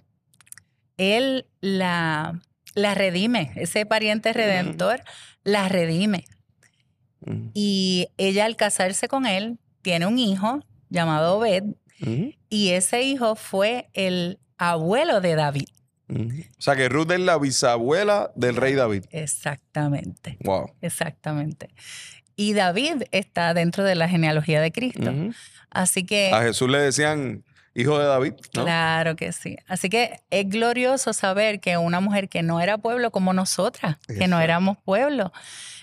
él 0.97 1.47
la, 1.59 2.39
la 2.75 2.93
redime, 2.93 3.51
ese 3.55 3.85
pariente 3.85 4.31
redentor 4.31 5.01
la 5.43 5.67
redime. 5.69 6.25
Ujú, 7.25 7.51
Y 7.53 8.07
ella 8.17 8.45
al 8.45 8.55
casarse 8.55 9.07
con 9.07 9.25
él 9.25 9.57
tiene 9.81 10.05
un 10.05 10.17
hijo 10.19 10.61
llamado 10.89 11.37
Obed 11.37 11.63
ujú, 12.01 12.33
y 12.49 12.69
ese 12.69 13.01
hijo 13.03 13.35
fue 13.35 13.89
el 13.93 14.39
abuelo 14.57 15.21
de 15.21 15.35
David. 15.35 15.67
ujú. 16.09 16.29
O 16.57 16.61
sea 16.61 16.75
que 16.75 16.89
Ruth 16.89 17.11
es 17.11 17.19
la 17.19 17.37
bisabuela 17.37 18.31
del 18.35 18.55
rey 18.55 18.73
David. 18.73 19.05
Exactamente, 19.11 20.37
Wow. 20.43 20.71
exactamente. 20.81 21.69
Y 22.35 22.53
David 22.53 23.03
está 23.11 23.53
dentro 23.53 23.83
de 23.83 23.95
la 23.95 24.07
genealogía 24.07 24.61
de 24.61 24.71
Cristo. 24.71 25.11
Así 25.69 26.05
que... 26.05 26.31
A 26.33 26.41
Jesús 26.41 26.69
le 26.69 26.79
decían 26.79 27.43
hijo 27.75 27.99
de 27.99 28.05
David, 28.05 28.33
¿no? 28.55 28.63
Claro 28.63 29.15
que 29.17 29.31
sí. 29.33 29.57
Así 29.67 29.89
que 29.89 30.19
es 30.31 30.47
glorioso 30.49 31.11
saber 31.13 31.59
que 31.59 31.77
una 31.77 31.99
mujer 31.99 32.29
que 32.29 32.41
no 32.41 32.59
era 32.61 32.77
pueblo 32.77 33.11
como 33.11 33.33
nosotras, 33.33 33.97
que 34.07 34.27
no 34.27 34.39
éramos 34.39 34.77
pueblo, 34.77 35.31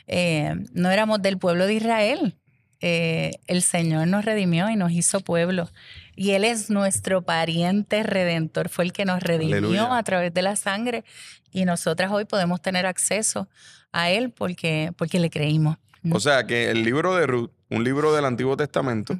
eh, 0.07 0.55
no 0.73 0.91
éramos 0.91 1.23
del 1.23 1.39
pueblo 1.39 1.67
de 1.67 1.75
Israel, 1.75 2.37
eh, 2.81 3.33
el 3.47 3.63
Señor 3.63 4.07
nos 4.07 4.25
redimió 4.25 4.69
y 4.69 4.77
nos 4.77 4.93
hizo 4.93 5.21
pueblo. 5.21 5.69
Y 6.15 6.33
Él 6.33 6.45
es 6.45 6.71
nuestro 6.71 7.23
pariente 7.23 8.03
redentor, 8.03 8.69
fue 8.69 8.85
el 8.85 8.93
que 8.93 9.05
nos 9.05 9.23
redimió 9.23 9.57
Aleluya. 9.57 9.97
a 9.97 10.03
través 10.03 10.33
de 10.33 10.43
la 10.43 10.57
sangre 10.57 11.05
y 11.51 11.65
nosotras 11.65 12.11
hoy 12.13 12.25
podemos 12.27 12.61
tener 12.61 12.87
acceso 12.87 13.49
a 13.93 14.11
Él 14.11 14.31
porque, 14.31 14.93
porque 14.97 15.19
le 15.19 15.31
creímos. 15.31 15.79
O 16.13 16.21
sea 16.21 16.47
que 16.47 16.71
el 16.71 16.85
libro 16.85 17.17
de 17.17 17.27
Ruth, 17.27 17.51
un 17.71 17.83
libro 17.83 18.15
del 18.15 18.25
Antiguo 18.25 18.57
Testamento, 18.57 19.19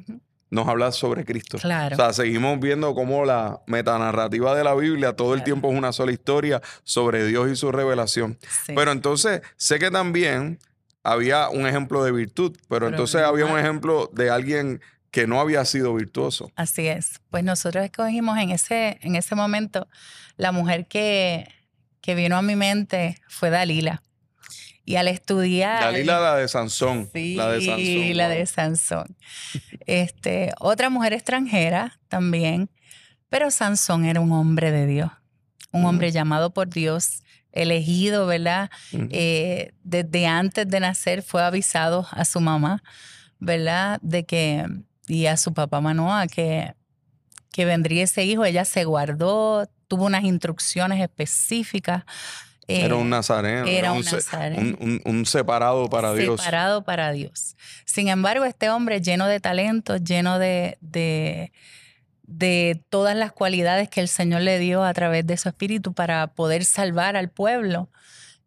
nos 0.49 0.67
habla 0.67 0.91
sobre 0.91 1.25
Cristo. 1.25 1.57
Claro. 1.57 1.95
O 1.95 1.97
sea, 1.97 2.13
seguimos 2.13 2.59
viendo 2.59 2.93
cómo 2.95 3.25
la 3.25 3.61
metanarrativa 3.67 4.55
de 4.55 4.63
la 4.63 4.73
Biblia 4.75 5.13
todo 5.13 5.33
el 5.33 5.43
tiempo 5.43 5.69
es 5.71 5.77
una 5.77 5.91
sola 5.91 6.11
historia 6.11 6.61
sobre 6.83 7.25
Dios 7.25 7.49
y 7.51 7.55
su 7.55 7.71
revelación. 7.71 8.37
Sí. 8.65 8.73
Pero 8.75 8.91
entonces, 8.91 9.41
sé 9.57 9.79
que 9.79 9.91
también 9.91 10.59
había 11.11 11.49
un 11.49 11.65
ejemplo 11.67 12.03
de 12.03 12.11
virtud, 12.11 12.51
pero, 12.53 12.67
Pero 12.69 12.87
entonces 12.89 13.21
había 13.21 13.45
un 13.45 13.57
ejemplo 13.57 14.09
de 14.13 14.29
alguien 14.29 14.81
que 15.11 15.25
no 15.25 15.39
había 15.39 15.63
sido 15.65 15.93
virtuoso. 15.95 16.51
Así 16.55 16.87
es. 16.87 17.21
Pues 17.29 17.43
nosotros 17.43 17.83
escogimos 17.85 18.37
en 18.37 18.51
ese, 18.51 18.99
en 19.01 19.15
ese 19.15 19.33
momento 19.35 19.87
la 20.35 20.51
mujer 20.51 20.87
que, 20.87 21.47
que 22.01 22.13
vino 22.13 22.35
a 22.37 22.41
mi 22.41 22.55
mente 22.55 23.17
fue 23.27 23.49
Dalila. 23.49 24.03
Y 24.83 24.95
al 24.95 25.07
estudiar. 25.07 25.81
Dalila, 25.83 26.19
la 26.19 26.35
de 26.37 26.47
Sansón. 26.47 27.09
Sí, 27.13 27.35
la 27.35 27.49
de 27.51 27.61
Sansón. 27.61 28.17
la 28.17 28.27
wow. 28.27 28.37
de 28.37 28.45
Sansón. 28.45 29.17
Este, 29.85 30.51
otra 30.59 30.89
mujer 30.89 31.13
extranjera 31.13 31.99
también, 32.07 32.69
pero 33.29 33.51
Sansón 33.51 34.05
era 34.05 34.19
un 34.21 34.31
hombre 34.31 34.71
de 34.71 34.85
Dios, 34.85 35.11
un 35.71 35.81
Mm. 35.81 35.85
hombre 35.85 36.11
llamado 36.11 36.53
por 36.53 36.69
Dios, 36.69 37.23
elegido, 37.61 38.25
¿verdad? 38.25 38.69
Eh, 39.11 39.71
desde 39.83 40.27
antes 40.27 40.67
de 40.67 40.79
nacer 40.79 41.21
fue 41.23 41.43
avisado 41.43 42.07
a 42.11 42.25
su 42.25 42.39
mamá, 42.39 42.83
¿verdad? 43.39 43.99
De 44.01 44.25
que, 44.25 44.65
y 45.07 45.25
a 45.27 45.37
su 45.37 45.53
papá 45.53 45.81
Manoa, 45.81 46.27
que, 46.27 46.73
que 47.51 47.65
vendría 47.65 48.03
ese 48.03 48.23
hijo. 48.23 48.45
Ella 48.45 48.65
se 48.65 48.83
guardó, 48.83 49.67
tuvo 49.87 50.05
unas 50.05 50.23
instrucciones 50.23 51.01
específicas. 51.01 52.03
eh, 52.69 52.81
era 52.83 52.95
un 52.95 53.09
nazareno. 53.09 53.65
era 53.65 53.93
un 53.93 54.03
nazareno. 54.03 54.61
un- 54.61 54.77
un- 54.81 55.01
un 55.17 55.25
separado 55.25 55.89
para 55.89 56.13
Dios. 56.13 56.39
separado 56.41 56.83
para 56.83 57.11
Dios. 57.13 57.55
Sin 57.85 58.09
embargo, 58.09 58.43
este 58.43 58.69
hombre 58.69 58.99
lleno 59.01 59.25
de 59.27 59.39
talentos, 59.39 60.03
lleno 60.03 60.37
de, 60.37 60.77
de, 60.81 61.53
de 62.27 62.83
todas 62.89 63.15
las 63.15 63.31
cualidades 63.31 63.89
que 63.89 64.01
el 64.01 64.09
Señor 64.09 64.41
le 64.41 64.59
dio 64.59 64.83
a 64.83 64.93
través 64.93 65.25
de 65.25 65.37
su 65.37 65.49
espíritu 65.49 65.93
para 65.93 66.27
poder 66.27 66.65
salvar 66.65 67.15
al 67.15 67.29
pueblo 67.29 67.89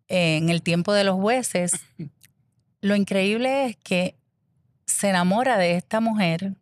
en 0.06 0.50
el 0.50 0.62
tiempo 0.62 0.92
de 0.92 1.04
los 1.04 1.16
jueces, 1.16 1.72
lo 2.80 2.94
increíble 2.94 3.66
es 3.66 3.76
que 3.76 4.16
se 4.86 5.08
enamora 5.08 5.56
de 5.56 5.76
esta 5.76 6.00
mujer, 6.00 6.54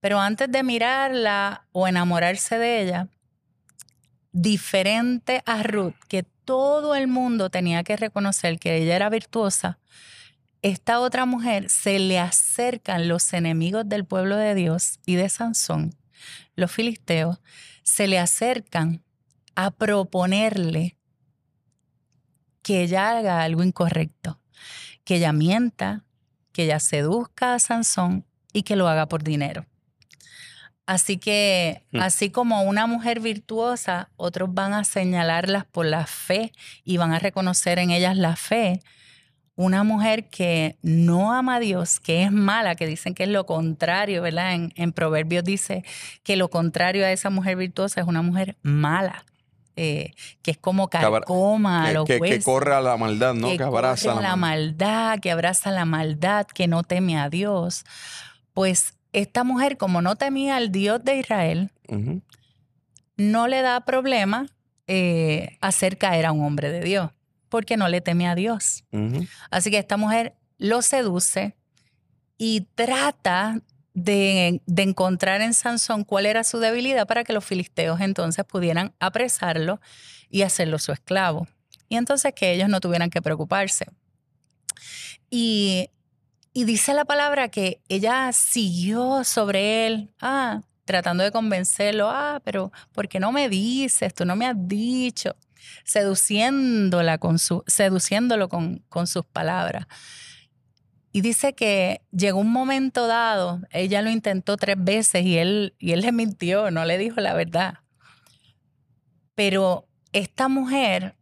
pero 0.00 0.20
antes 0.20 0.50
de 0.50 0.62
mirarla 0.62 1.66
o 1.72 1.86
enamorarse 1.86 2.58
de 2.58 2.80
ella, 2.80 3.08
diferente 4.32 5.42
a 5.44 5.62
Ruth, 5.62 5.94
que 6.08 6.22
todo 6.22 6.94
el 6.94 7.08
mundo 7.08 7.50
tenía 7.50 7.84
que 7.84 7.96
reconocer 7.96 8.58
que 8.58 8.76
ella 8.76 8.96
era 8.96 9.10
virtuosa, 9.10 9.78
esta 10.62 11.00
otra 11.00 11.26
mujer 11.26 11.68
se 11.68 11.98
le 11.98 12.18
acercan 12.18 13.08
los 13.08 13.32
enemigos 13.32 13.88
del 13.88 14.04
pueblo 14.04 14.36
de 14.36 14.54
Dios 14.54 15.00
y 15.04 15.16
de 15.16 15.28
Sansón, 15.28 15.94
los 16.54 16.70
filisteos, 16.70 17.40
se 17.82 18.06
le 18.06 18.18
acercan 18.18 19.02
a 19.54 19.70
proponerle 19.70 20.96
que 22.62 22.82
ella 22.82 23.10
haga 23.10 23.42
algo 23.42 23.62
incorrecto, 23.62 24.40
que 25.04 25.16
ella 25.16 25.32
mienta, 25.32 26.04
que 26.52 26.64
ella 26.64 26.78
seduzca 26.80 27.54
a 27.54 27.58
Sansón 27.58 28.24
y 28.52 28.62
que 28.62 28.76
lo 28.76 28.88
haga 28.88 29.06
por 29.06 29.22
dinero. 29.24 29.66
Así 30.86 31.16
que, 31.16 31.84
Hmm. 31.92 32.00
así 32.00 32.30
como 32.30 32.62
una 32.62 32.86
mujer 32.86 33.20
virtuosa, 33.20 34.10
otros 34.16 34.52
van 34.52 34.74
a 34.74 34.84
señalarlas 34.84 35.64
por 35.64 35.86
la 35.86 36.06
fe 36.06 36.52
y 36.84 36.96
van 36.96 37.12
a 37.12 37.18
reconocer 37.18 37.78
en 37.78 37.90
ellas 37.90 38.16
la 38.16 38.36
fe. 38.36 38.80
Una 39.62 39.84
mujer 39.84 40.28
que 40.28 40.76
no 40.82 41.32
ama 41.32 41.56
a 41.56 41.60
Dios, 41.60 42.00
que 42.00 42.24
es 42.24 42.32
mala, 42.32 42.74
que 42.74 42.86
dicen 42.86 43.14
que 43.14 43.22
es 43.24 43.28
lo 43.28 43.46
contrario, 43.46 44.20
¿verdad? 44.22 44.54
En, 44.54 44.72
en 44.76 44.92
Proverbios 44.92 45.44
dice 45.44 45.84
que 46.24 46.36
lo 46.36 46.48
contrario 46.48 47.04
a 47.04 47.12
esa 47.12 47.30
mujer 47.30 47.56
virtuosa 47.56 48.00
es 48.00 48.06
una 48.06 48.22
mujer 48.22 48.56
mala, 48.62 49.24
eh, 49.76 50.12
que 50.42 50.50
es 50.52 50.58
como 50.58 50.88
carcoma 50.88 51.84
a 51.84 51.86
que, 51.88 51.94
los 51.94 52.04
que- 52.06 52.14
que 52.16 52.20
huesos 52.20 52.44
corre 52.44 52.74
a 52.74 52.80
la 52.80 52.96
maldad, 52.96 53.34
¿no? 53.34 53.48
que, 53.50 53.56
Que, 53.58 53.62
abraza 53.62 54.10
corre 54.10 54.22
la, 54.22 54.28
la 54.30 54.36
maldad. 54.36 54.88
maldad, 54.88 55.20
que 55.20 55.30
abraza 55.30 55.70
la 55.70 55.84
maldad, 55.84 56.46
que 56.46 56.66
no 56.66 56.82
teme 56.82 57.18
a 57.18 57.28
Dios. 57.30 57.84
Pues 58.54 58.94
esta 59.12 59.44
mujer, 59.44 59.76
como 59.76 60.02
no 60.02 60.16
temía 60.16 60.56
al 60.56 60.72
Dios 60.72 61.04
de 61.04 61.16
Israel, 61.18 61.70
no 63.16 63.46
le 63.48 63.62
da 63.62 63.80
problema 63.84 64.46
eh, 64.86 65.56
hacer 65.60 65.98
caer 65.98 66.26
a 66.26 66.32
un 66.32 66.44
hombre 66.44 66.70
de 66.70 66.80
Dios, 66.80 67.10
porque 67.52 67.76
no 67.76 67.86
le 67.86 68.00
teme 68.00 68.26
a 68.26 68.34
Dios. 68.34 68.82
Así 69.50 69.70
que 69.70 69.76
esta 69.76 69.98
mujer 69.98 70.34
lo 70.56 70.80
seduce 70.80 71.54
y 72.38 72.62
trata 72.74 73.60
de, 73.92 74.62
de 74.64 74.82
encontrar 74.82 75.42
en 75.42 75.52
Sansón 75.52 76.04
cuál 76.04 76.24
era 76.24 76.44
su 76.44 76.60
debilidad 76.60 77.06
para 77.06 77.24
que 77.24 77.34
los 77.34 77.44
filisteos 77.44 78.00
entonces 78.00 78.46
pudieran 78.46 78.94
apresarlo 79.00 79.82
y 80.30 80.42
hacerlo 80.42 80.78
su 80.78 80.92
esclavo. 80.92 81.46
Y 81.90 81.96
entonces 81.96 82.32
que 82.32 82.54
ellos 82.54 82.70
no 82.70 82.80
tuvieran 82.80 83.10
que 83.10 83.20
preocuparse. 83.20 83.84
Y, 85.28 85.90
y 86.54 86.64
dice 86.64 86.94
la 86.94 87.04
palabra 87.04 87.50
que 87.50 87.82
ella 87.90 88.32
siguió 88.32 89.24
sobre 89.24 89.86
él, 89.86 90.10
ah, 90.22 90.62
tratando 90.86 91.22
de 91.22 91.30
convencerlo, 91.30 92.08
ah, 92.08 92.40
pero 92.44 92.72
¿por 92.92 93.08
qué 93.08 93.20
no 93.20 93.30
me 93.30 93.50
dices? 93.50 94.14
Tú 94.14 94.24
no 94.24 94.36
me 94.36 94.46
has 94.46 94.56
dicho 94.56 95.36
seduciéndola 95.84 97.18
con 97.18 97.38
su, 97.38 97.64
seduciéndolo 97.66 98.48
con, 98.48 98.84
con 98.88 99.06
sus 99.06 99.24
palabras. 99.24 99.86
Y 101.12 101.20
dice 101.20 101.54
que 101.54 102.00
llegó 102.10 102.40
un 102.40 102.52
momento 102.52 103.06
dado, 103.06 103.60
ella 103.70 104.00
lo 104.00 104.10
intentó 104.10 104.56
tres 104.56 104.76
veces 104.78 105.24
y 105.26 105.36
él, 105.36 105.74
y 105.78 105.92
él 105.92 106.00
le 106.00 106.12
mintió, 106.12 106.70
no 106.70 106.86
le 106.86 106.96
dijo 106.96 107.20
la 107.20 107.34
verdad. 107.34 107.80
Pero 109.34 109.86
esta 110.12 110.48
mujer 110.48 111.16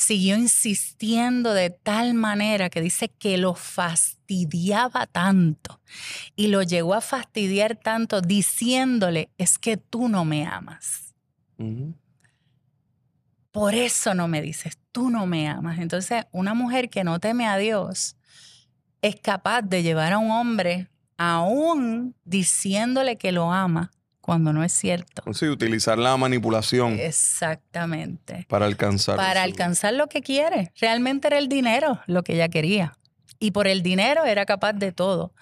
siguió 0.00 0.36
insistiendo 0.36 1.52
de 1.52 1.70
tal 1.70 2.14
manera 2.14 2.70
que 2.70 2.80
dice 2.80 3.08
que 3.08 3.36
lo 3.36 3.54
fastidiaba 3.54 5.06
tanto 5.06 5.80
y 6.36 6.46
lo 6.46 6.62
llegó 6.62 6.94
a 6.94 7.00
fastidiar 7.00 7.76
tanto 7.76 8.20
diciéndole, 8.20 9.30
es 9.36 9.58
que 9.58 9.76
tú 9.76 10.08
no 10.08 10.24
me 10.24 10.46
amas. 10.46 11.14
Ujú. 11.58 11.94
Por 13.52 13.74
eso 13.74 14.14
no 14.14 14.28
me 14.28 14.42
dices, 14.42 14.78
tú 14.92 15.10
no 15.10 15.26
me 15.26 15.48
amas. 15.48 15.78
Entonces, 15.78 16.24
una 16.30 16.54
mujer 16.54 16.88
que 16.88 17.04
no 17.04 17.18
teme 17.18 17.46
a 17.46 17.56
Dios 17.56 18.16
es 19.02 19.16
capaz 19.16 19.62
de 19.62 19.82
llevar 19.82 20.12
a 20.12 20.18
un 20.18 20.30
hombre 20.30 20.88
aún 21.16 22.14
diciéndole 22.24 23.16
que 23.16 23.32
lo 23.32 23.52
ama 23.52 23.90
cuando 24.20 24.52
no 24.52 24.62
es 24.62 24.72
cierto. 24.72 25.22
Sí, 25.32 25.48
utilizar 25.48 25.98
la 25.98 26.16
manipulación 26.16 26.98
Exactamente. 27.00 28.46
para 28.48 28.66
alcanzar. 28.66 29.16
Para 29.16 29.42
alcanzar 29.42 29.94
lo 29.94 30.08
que 30.08 30.22
quiere. 30.22 30.72
Realmente 30.80 31.28
era 31.28 31.38
el 31.38 31.48
dinero 31.48 32.00
lo 32.06 32.22
que 32.22 32.34
ella 32.34 32.48
quería. 32.48 32.96
Y 33.38 33.50
por 33.50 33.66
el 33.66 33.82
dinero 33.82 34.24
era 34.24 34.46
capaz 34.46 34.74
de 34.74 34.92
todo. 34.92 35.32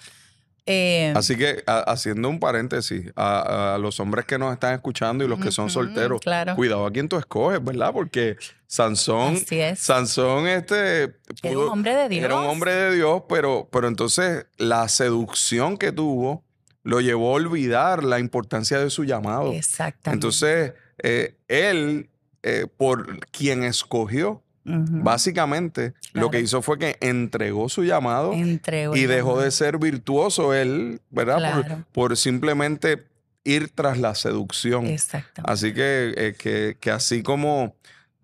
Eh, 0.70 1.12
Así 1.16 1.35
que, 1.37 1.62
a- 1.66 1.81
haciendo 1.81 2.28
un 2.28 2.38
paréntesis, 2.38 3.11
a, 3.16 3.74
a 3.74 3.78
los 3.78 3.98
hombres 4.00 4.26
que 4.26 4.38
nos 4.38 4.52
están 4.52 4.74
escuchando 4.74 5.24
y 5.24 5.28
los 5.28 5.40
que 5.40 5.50
son 5.50 5.70
solteros, 5.70 6.20
Claro. 6.20 6.54
cuidado 6.54 6.85
a 6.87 6.92
quién 6.92 7.09
tú 7.09 7.16
escoges, 7.16 7.64
¿verdad? 7.64 7.90
Porque 7.92 8.37
Sansón, 8.66 9.38
es. 9.50 9.78
Sansón, 9.81 10.46
este, 10.46 11.14
Era 11.42 11.59
un 11.59 11.68
hombre 11.70 11.94
de 11.94 12.09
Dios. 12.11 12.24
era 12.24 12.38
un 12.38 12.46
hombre 12.46 12.72
de 12.74 12.94
Dios, 12.96 13.22
pero, 13.28 13.68
pero 13.72 13.88
entonces 13.88 14.46
la 14.59 14.88
seducción 14.88 15.78
que 15.78 15.90
tuvo 15.90 16.44
lo 16.83 17.00
llevó 17.00 17.31
a 17.31 17.35
olvidar 17.35 18.04
la 18.04 18.18
importancia 18.18 18.78
de 18.78 18.90
su 18.90 19.04
llamado. 19.04 19.52
Exactamente. 19.52 20.11
Entonces, 20.16 20.72
eh, 21.02 21.37
él, 21.48 22.11
eh, 22.42 22.66
por 22.76 23.20
quien 23.31 23.64
escogió, 23.64 24.42
Básicamente 24.68 25.94
lo 26.12 26.31
que 26.31 26.40
hizo 26.40 26.62
fue 26.62 26.78
que 26.78 26.96
entregó 27.00 27.68
su 27.68 27.85
llamado 27.85 28.33
Entregó 28.33 28.94
y 28.96 29.07
dejó 29.07 29.40
de 29.40 29.50
ser 29.50 29.78
virtuoso 29.78 30.54
él, 30.54 31.00
¿verdad? 31.11 31.54
Por- 31.54 31.64
Claro. 31.66 31.85
Por, 31.92 32.16
simplemente 32.16 33.07
ir 33.44 33.70
tras 33.70 33.98
la 33.98 34.14
seducción. 34.14 34.87
Exactamente. 34.87 35.50
Así 35.50 35.72
que, 35.72 36.12
eh, 36.16 36.35
que, 36.38 36.76
que 36.78 36.90
así 36.90 37.22
como, 37.22 37.74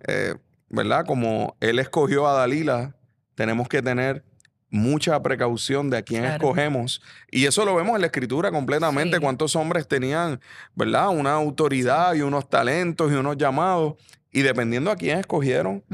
eh, 0.06 0.34
¿verdad? 0.68 1.06
Como 1.06 1.56
él 1.60 1.78
escogió 1.78 2.26
a 2.28 2.34
Dalila, 2.34 2.94
tenemos 3.34 3.68
que 3.68 3.80
tener 3.80 4.22
mucha 4.70 5.22
precaución 5.22 5.88
de 5.88 5.98
a 5.98 6.02
quién 6.02 6.22
Claro. 6.22 6.34
escogemos. 6.36 7.00
Y 7.30 7.46
eso 7.46 7.64
lo 7.64 7.76
vemos 7.76 7.94
en 7.94 8.00
la 8.00 8.06
escritura 8.08 8.50
completamente, 8.50 9.16
Sí. 9.16 9.22
cuántos 9.22 9.54
hombres 9.56 9.86
tenían, 9.86 10.40
¿verdad? 10.74 11.08
Una 11.10 11.32
autoridad 11.34 12.14
y 12.14 12.22
unos 12.22 12.50
talentos 12.50 13.10
y 13.12 13.14
unos 13.14 13.36
llamados. 13.36 13.94
Y 14.34 14.42
dependiendo 14.42 14.90
a 14.90 14.96
quién 14.96 15.18
escogieron, 15.20 15.84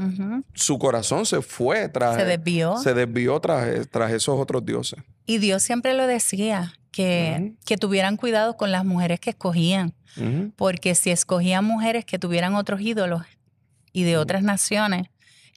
su 0.55 0.79
corazón 0.79 1.27
se 1.27 1.41
fue 1.43 1.87
tras, 1.89 2.15
Se 2.15 2.25
desvió. 2.25 2.75
se 2.77 2.95
desvió 2.95 3.39
tras, 3.39 3.87
tras 3.89 4.11
esos 4.11 4.39
otros 4.39 4.65
dioses. 4.65 4.99
Y 5.27 5.37
Dios 5.37 5.61
siempre 5.61 5.93
lo 5.93 6.07
decía, 6.07 6.73
que, 6.91 7.53
que 7.65 7.77
tuvieran 7.77 8.17
cuidado 8.17 8.57
con 8.57 8.71
las 8.71 8.83
mujeres 8.83 9.19
que 9.19 9.29
escogían, 9.29 9.93
porque 10.55 10.95
si 10.95 11.11
escogían 11.11 11.63
mujeres 11.63 12.03
que 12.03 12.19
tuvieran 12.19 12.55
otros 12.55 12.81
ídolos 12.81 13.21
y 13.93 14.03
de 14.03 14.17
otras 14.17 14.43
naciones, 14.43 15.07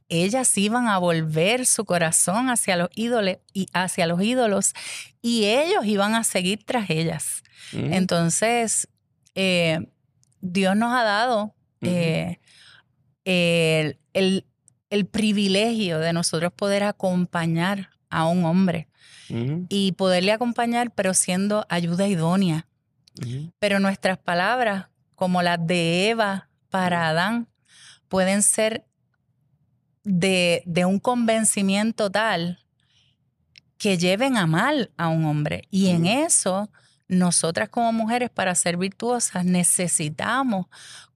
ellas 0.09 0.57
iban 0.59 0.87
a 0.87 0.99
volver 0.99 1.67
su 1.67 1.85
corazón 1.87 2.51
hacia 2.51 2.77
los 2.77 2.91
ídolos 2.95 3.39
y 3.53 3.67
hacia 3.73 4.07
los 4.07 4.23
ídolos 4.23 4.75
y 5.23 5.47
ellos 5.47 5.87
iban 5.87 6.15
a 6.15 6.23
seguir 6.23 6.65
tras 6.65 6.91
ellas. 6.91 7.43
Entonces, 7.73 8.87
eh, 9.35 9.89
Dios 10.41 10.77
nos 10.77 10.95
ha 10.95 11.03
dado 11.03 11.55
eh, 11.81 12.39
el, 13.25 13.99
el- 14.13 14.45
el 14.91 15.07
privilegio 15.07 15.99
de 15.99 16.13
nosotros 16.13 16.53
poder 16.53 16.85
acompañar 16.85 17.91
a 18.11 18.27
un 18.27 18.45
hombre 18.45 18.89
y 19.69 19.93
poderle 19.93 20.31
acompañar, 20.33 20.93
pero 20.95 21.15
siendo 21.15 21.67
ayuda 21.69 22.07
idónea. 22.07 22.69
Pero 23.59 23.81
nuestras 23.81 24.19
palabras, 24.19 24.87
como 25.17 25.43
las 25.43 25.65
de 25.67 26.11
Eva 26.11 26.49
para 26.69 27.09
Adán, 27.09 27.49
pueden 28.09 28.43
ser 28.43 28.85
de, 30.05 30.63
de 30.67 30.85
un 30.85 30.99
convencimiento 31.01 32.11
tal 32.11 32.59
que 33.79 33.97
lleven 33.99 34.37
a 34.37 34.47
mal 34.47 34.91
a 34.97 35.09
un 35.09 35.25
hombre. 35.25 35.67
Y 35.71 35.89
en 35.89 36.07
eso 36.07 36.71
nosotras 37.09 37.69
como 37.69 37.93
mujeres 37.93 38.31
para 38.31 38.55
ser 38.55 38.77
virtuosas 38.77 39.45
necesitamos 39.45 40.67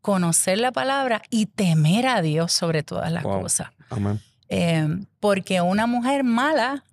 conocer 0.01 0.59
la 0.59 0.73
palabra 0.73 1.23
y 1.31 1.47
temer 1.47 2.07
a 2.07 2.23
Dios 2.23 2.53
sobre 2.53 2.83
todas 2.83 3.11
las 3.11 3.23
cosas. 3.23 3.69
Amén. 3.91 4.21
Eh, 4.49 4.87
porque 5.21 5.61
una 5.61 5.87
mujer 5.87 6.25
mala 6.25 6.85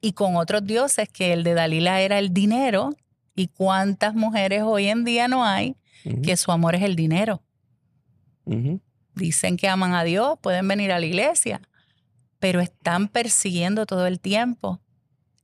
y 0.00 0.12
con 0.12 0.36
otros 0.36 0.66
dioses, 0.66 1.08
que 1.08 1.32
el 1.32 1.44
de 1.44 1.54
Dalila 1.54 2.00
era 2.00 2.18
el 2.18 2.34
dinero, 2.34 2.90
y 3.34 3.48
cuántas 3.48 4.14
mujeres 4.14 4.62
hoy 4.62 4.88
en 4.88 5.04
día 5.04 5.28
no 5.28 5.44
hay 5.44 5.76
que 6.22 6.36
su 6.36 6.52
amor 6.52 6.74
es 6.74 6.82
el 6.82 6.96
dinero. 6.96 7.42
Dicen 9.14 9.56
que 9.56 9.68
aman 9.68 9.94
a 9.94 10.04
Dios, 10.04 10.38
pueden 10.40 10.68
venir 10.68 10.92
a 10.92 11.00
la 11.00 11.06
iglesia, 11.06 11.62
pero 12.38 12.60
están 12.60 13.08
persiguiendo 13.08 13.86
todo 13.86 14.06
el 14.06 14.20
tiempo 14.20 14.80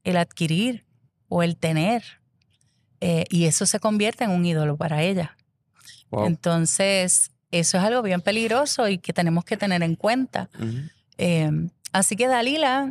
el 0.05 0.19
adquirir 0.19 0.85
o 1.29 1.43
el 1.43 1.57
tener. 1.57 2.20
Eh, 3.01 3.25
y 3.31 3.47
eso 3.47 3.67
se 3.67 3.81
convierte 3.81 4.25
en 4.25 4.31
un 4.31 4.45
ídolo 4.45 4.77
para 4.77 5.03
ella. 5.03 5.37
Entonces, 6.13 7.31
eso 7.51 7.79
es 7.79 7.85
algo 7.85 8.03
bien 8.03 8.21
peligroso 8.21 8.89
y 8.89 8.99
que 8.99 9.13
tenemos 9.13 9.45
que 9.45 9.57
tener 9.57 9.83
en 9.83 9.97
cuenta. 9.97 10.51
Em, 11.17 11.71
así 11.93 12.17
que 12.17 12.27
Dalila 12.27 12.89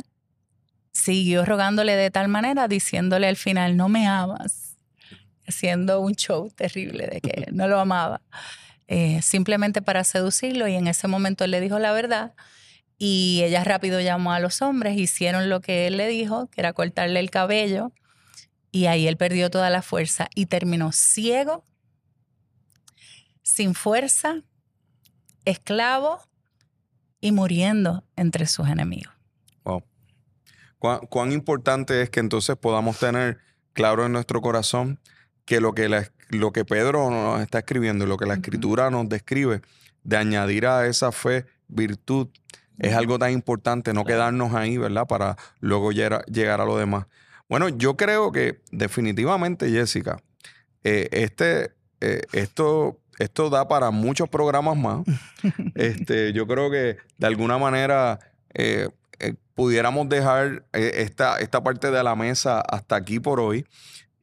siguió 0.92 1.44
rogándole 1.44 1.96
de 1.96 2.10
tal 2.10 2.28
manera, 2.28 2.68
diciéndole 2.68 3.28
al 3.28 3.36
final, 3.36 3.76
no 3.76 3.88
me 3.88 4.06
amas, 4.06 4.76
haciendo 5.46 6.00
un 6.00 6.14
show 6.14 6.50
terrible 6.50 7.06
de 7.06 7.20
que 7.20 7.46
no 7.52 7.68
lo 7.68 7.78
amaba, 7.78 8.20
eh, 8.88 9.22
simplemente 9.22 9.82
para 9.82 10.04
seducirlo 10.04 10.66
y 10.66 10.74
en 10.74 10.88
ese 10.88 11.08
momento 11.08 11.44
él 11.44 11.52
le 11.52 11.60
dijo 11.60 11.78
la 11.78 11.92
verdad 11.92 12.32
y 12.98 13.42
ella 13.44 13.64
rápido 13.64 14.00
llamó 14.00 14.32
a 14.32 14.40
los 14.40 14.62
hombres, 14.62 14.98
hicieron 14.98 15.48
lo 15.48 15.60
que 15.60 15.86
él 15.86 15.96
le 15.96 16.08
dijo, 16.08 16.48
que 16.48 16.60
era 16.60 16.72
cortarle 16.72 17.20
el 17.20 17.30
cabello 17.30 17.92
y 18.72 18.86
ahí 18.86 19.06
él 19.06 19.16
perdió 19.16 19.50
toda 19.50 19.70
la 19.70 19.82
fuerza 19.82 20.28
y 20.34 20.46
terminó 20.46 20.92
ciego, 20.92 21.64
sin 23.42 23.74
fuerza, 23.74 24.42
esclavo 25.44 26.20
y 27.20 27.32
muriendo 27.32 28.04
entre 28.16 28.46
sus 28.46 28.68
enemigos. 28.68 29.12
Wow. 29.64 29.82
¿Cuán, 30.78 31.32
importante 31.32 32.02
es 32.02 32.10
que 32.10 32.20
entonces 32.20 32.56
podamos 32.56 32.98
tener 32.98 33.38
claro 33.72 34.06
en 34.06 34.12
nuestro 34.12 34.40
corazón 34.40 35.00
que 35.44 35.60
lo 35.60 35.74
que, 35.74 36.06
lo 36.28 36.52
que 36.52 36.64
Pedro 36.64 37.10
nos 37.10 37.40
está 37.40 37.58
escribiendo, 37.58 38.06
lo 38.06 38.16
que 38.16 38.26
la 38.26 38.34
escritura 38.34 38.90
nos 38.90 39.08
describe, 39.08 39.62
de 40.04 40.16
añadir 40.16 40.66
a 40.66 40.86
esa 40.86 41.12
fe 41.12 41.44
virtud, 41.68 42.28
es 42.78 42.94
algo 42.94 43.18
tan 43.18 43.32
importante, 43.32 43.92
no 43.92 44.04
quedarnos 44.04 44.54
ahí, 44.54 44.78
¿verdad? 44.78 45.06
Para 45.06 45.36
luego 45.60 45.92
llegar 45.92 46.60
a 46.60 46.64
lo 46.64 46.78
demás. 46.78 47.06
Bueno, 47.50 47.68
yo 47.68 47.96
creo 47.96 48.30
que 48.30 48.60
definitivamente, 48.70 49.68
Jessica, 49.68 50.22
eh, 50.84 51.08
este, 51.10 51.72
eh, 52.00 52.22
esto, 52.32 53.00
esto 53.18 53.50
da 53.50 53.66
para 53.66 53.90
muchos 53.90 54.28
programas 54.28 54.76
más. 54.76 55.04
este, 55.74 56.32
yo 56.32 56.46
creo 56.46 56.70
que 56.70 56.98
de 57.18 57.26
alguna 57.26 57.58
manera 57.58 58.20
eh, 58.54 58.88
pudiéramos 59.56 60.08
dejar 60.08 60.64
esta, 60.72 61.40
esta 61.40 61.60
parte 61.60 61.90
de 61.90 62.04
la 62.04 62.14
mesa 62.14 62.60
hasta 62.60 62.94
aquí 62.94 63.18
por 63.18 63.40
hoy 63.40 63.66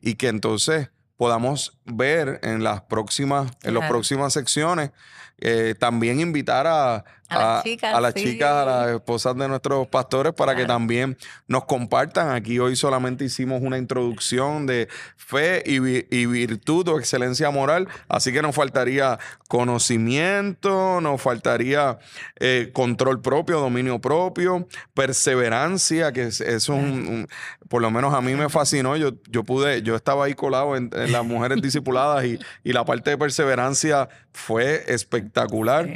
y 0.02 0.16
que 0.16 0.30
entonces 0.30 0.90
podamos 1.18 1.78
ver 1.86 2.40
en 2.44 2.64
las 2.64 2.82
próximas, 2.82 3.52
en 3.64 3.74
las 3.74 3.90
próximas 3.90 4.34
secciones 4.34 4.92
eh, 5.40 5.76
también 5.78 6.20
invitar 6.20 6.66
a, 6.66 7.06
a, 7.30 7.40
las 7.40 7.64
chicas, 7.64 7.94
a, 7.94 8.02
las 8.02 8.14
chicas, 8.16 8.52
a 8.52 8.66
las 8.66 8.90
esposas 8.96 9.38
de 9.38 9.48
nuestros 9.48 9.88
pastores 9.88 10.34
para 10.34 10.56
que 10.56 10.66
también 10.66 11.16
nos 11.48 11.66
compartan. 11.66 12.32
Aquí 12.32 12.58
hoy 12.58 12.76
solamente 12.76 13.26
hicimos 13.26 13.62
una 13.62 13.78
introducción 13.78 14.66
de 14.66 14.88
fe 15.16 15.62
y, 15.66 15.80
virtud 16.26 16.88
o 16.88 17.00
excelencia 17.00 17.52
moral, 17.52 17.88
así 18.08 18.32
que 18.32 18.42
nos 18.42 18.56
faltaría 18.56 19.20
conocimiento, 19.48 21.02
nos 21.02 21.22
faltaría 21.22 22.00
eh, 22.40 22.72
control 22.74 23.22
propio, 23.22 23.60
dominio 23.60 24.00
propio, 24.00 24.68
perseverancia, 24.94 26.12
que 26.14 26.24
es, 26.24 26.70
un, 26.70 27.28
por 27.70 27.82
lo 27.82 27.92
menos 27.92 28.14
a 28.14 28.22
mí 28.22 28.34
me 28.34 28.50
fascinó. 28.50 28.96
Yo, 28.98 29.12
yo 29.30 29.44
pude, 29.44 29.84
yo 29.84 29.96
estaba 29.96 30.26
ahí 30.26 30.34
colado 30.34 30.76
en, 30.76 30.90
las 31.08 31.26
mujeres 31.26 31.62
discipuladas 31.62 32.26
y, 32.26 32.40
y 32.64 32.74
la 32.74 32.86
parte 32.86 33.12
de 33.12 33.18
perseverancia 33.18 34.10
fue 34.32 34.84
espectacular. 34.88 35.90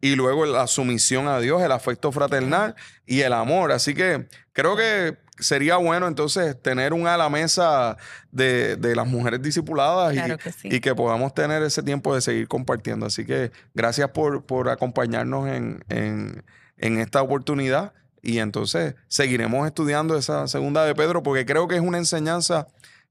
Y 0.00 0.14
luego 0.14 0.46
la 0.46 0.66
sumisión 0.68 1.26
a 1.26 1.40
Dios, 1.40 1.60
el 1.60 1.72
afecto 1.72 2.12
fraternal 2.12 2.76
y 3.04 3.22
el 3.22 3.32
amor. 3.32 3.72
Así 3.72 3.94
que 3.94 4.28
creo 4.52 4.76
que 4.76 5.16
sería 5.40 5.76
bueno 5.76 6.06
entonces 6.06 6.60
tener 6.60 6.92
un 6.92 7.06
a 7.06 7.16
la 7.16 7.28
mesa 7.28 7.96
de, 8.30 8.76
las 8.94 9.06
mujeres 9.06 9.42
discipuladas 9.42 10.14
y, 10.62 10.80
que 10.80 10.94
podamos 10.94 11.34
tener 11.34 11.62
ese 11.62 11.82
tiempo 11.82 12.14
de 12.14 12.20
seguir 12.20 12.48
compartiendo. 12.48 13.06
Así 13.06 13.24
que 13.24 13.50
gracias 13.74 14.10
por, 14.10 14.44
por 14.44 14.68
acompañarnos 14.68 15.48
en, 15.48 15.82
en 15.88 16.98
esta 16.98 17.22
oportunidad 17.22 17.92
y 18.22 18.38
entonces 18.38 18.94
seguiremos 19.06 19.66
estudiando 19.66 20.16
esa 20.16 20.46
segunda 20.48 20.84
de 20.84 20.94
Pedro 20.94 21.22
porque 21.22 21.46
creo 21.46 21.68
que 21.68 21.76
es 21.76 21.80
una 21.80 21.98
enseñanza 21.98 22.66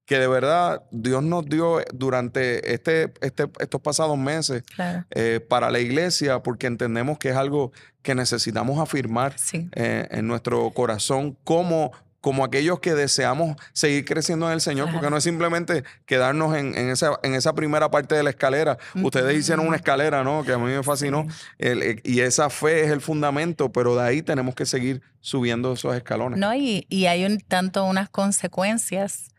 que 0.07 0.17
de 0.17 0.27
verdad 0.27 0.83
Dios 0.89 1.21
nos 1.21 1.45
dio 1.45 1.81
durante 1.93 2.73
este, 2.73 3.13
este 3.19 3.49
estos 3.59 3.81
pasados 3.81 4.17
meses 4.17 4.63
eh, 5.11 5.41
para 5.47 5.69
la 5.69 5.79
iglesia, 5.79 6.41
porque 6.41 6.65
entendemos 6.65 7.19
que 7.19 7.29
es 7.29 7.35
algo 7.35 7.73
que 8.01 8.15
necesitamos 8.15 8.79
afirmar 8.79 9.35
eh, 9.53 10.07
en 10.09 10.25
nuestro 10.25 10.71
corazón 10.71 11.37
como, 11.43 11.91
como 12.21 12.45
aquellos 12.45 12.79
que 12.79 12.93
deseamos 12.93 13.57
seguir 13.73 14.05
creciendo 14.05 14.47
en 14.47 14.53
el 14.53 14.61
Señor, 14.61 14.89
porque 14.93 15.09
no 15.09 15.17
es 15.17 15.25
simplemente 15.25 15.83
quedarnos 16.05 16.55
en, 16.55 16.73
esa, 16.77 17.19
en 17.21 17.33
esa 17.33 17.53
primera 17.53 17.91
parte 17.91 18.15
de 18.15 18.23
la 18.23 18.29
escalera. 18.29 18.77
Ustedes 19.03 19.37
hicieron 19.37 19.67
una 19.67 19.75
escalera, 19.75 20.23
¿no? 20.23 20.45
Que 20.45 20.53
a 20.53 20.57
mí 20.57 20.71
me 20.71 20.83
fascinó. 20.83 21.27
Eh, 21.59 21.99
y 22.05 22.21
esa 22.21 22.49
fe 22.49 22.85
es 22.85 22.91
el 22.91 23.01
fundamento, 23.01 23.73
pero 23.73 23.93
de 23.97 24.03
ahí 24.03 24.21
tenemos 24.21 24.55
que 24.55 24.65
seguir 24.65 25.01
subiendo 25.19 25.73
esos 25.73 25.93
escalones. 25.97 26.39
No, 26.39 26.55
y, 26.55 26.85
y 26.87 27.07
hay 27.07 27.25
un 27.25 27.41
tanto 27.41 27.83
unas 27.83 28.07
consecuencias 28.07 29.31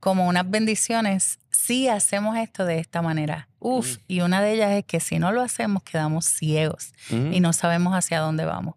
como 0.00 0.26
unas 0.26 0.48
bendiciones 0.48 1.38
si 1.50 1.88
hacemos 1.88 2.36
esto 2.36 2.64
de 2.64 2.78
esta 2.78 3.02
manera. 3.02 3.48
Uf, 3.58 3.96
mm. 3.96 4.00
y 4.08 4.20
una 4.20 4.40
de 4.42 4.52
ellas 4.52 4.72
es 4.72 4.84
que 4.84 5.00
si 5.00 5.18
no 5.18 5.32
lo 5.32 5.42
hacemos 5.42 5.82
quedamos 5.82 6.26
ciegos 6.26 6.92
mm. 7.10 7.32
y 7.32 7.40
no 7.40 7.52
sabemos 7.52 7.94
hacia 7.94 8.20
dónde 8.20 8.44
vamos. 8.44 8.76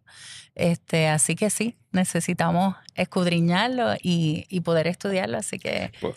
Este, 0.55 1.07
así 1.07 1.35
que 1.35 1.49
sí, 1.49 1.77
necesitamos 1.91 2.75
escudriñarlo 2.95 3.95
y, 4.01 4.59
poder 4.61 4.87
estudiarlo, 4.87 5.37
así 5.37 5.57
que... 5.57 5.91
Pues, 6.01 6.15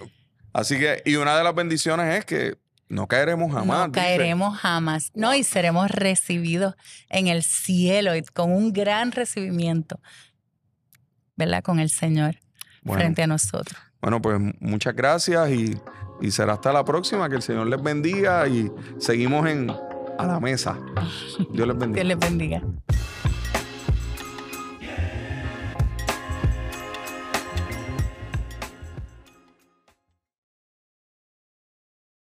así 0.53 0.79
que, 0.79 1.03
y 1.05 1.17
una 1.17 1.37
de 1.37 1.45
las 1.45 1.55
bendiciones 1.55 2.19
es 2.19 2.25
que 2.25 2.59
no 2.89 3.07
caeremos 3.07 3.53
jamás. 3.53 3.87
No 3.87 3.93
caeremos 3.93 4.59
jamás. 4.59 5.13
No, 5.15 5.35
y 5.35 5.45
seremos 5.45 5.91
recibidos 5.91 6.75
en 7.09 7.29
el 7.29 7.43
cielo 7.43 8.17
y 8.17 8.23
con 8.23 8.53
un 8.53 8.73
gran 8.73 9.13
recibimiento, 9.13 10.01
¿verdad? 11.37 11.63
Con 11.63 11.79
el 11.79 11.91
Señor 11.91 12.39
frente 12.85 13.23
a 13.23 13.27
nosotros. 13.27 13.81
Bueno, 14.03 14.21
pues 14.21 14.41
muchas 14.61 14.97
gracias 14.97 15.51
y, 15.51 15.79
será 16.31 16.55
hasta 16.55 16.73
la 16.73 16.85
próxima. 16.85 17.29
Que 17.29 17.37
el 17.37 17.43
Señor 17.43 17.69
les 17.69 17.83
bendiga 17.83 18.47
y 18.49 18.71
seguimos 18.99 19.49
en 19.49 19.71
a 20.19 20.27
la 20.27 20.41
mesa. 20.41 20.79
Dios 21.53 21.67
les 21.67 21.79
bendiga. 21.79 22.05
Dios 22.05 22.07
les 22.07 22.19
bendiga. 22.19 22.63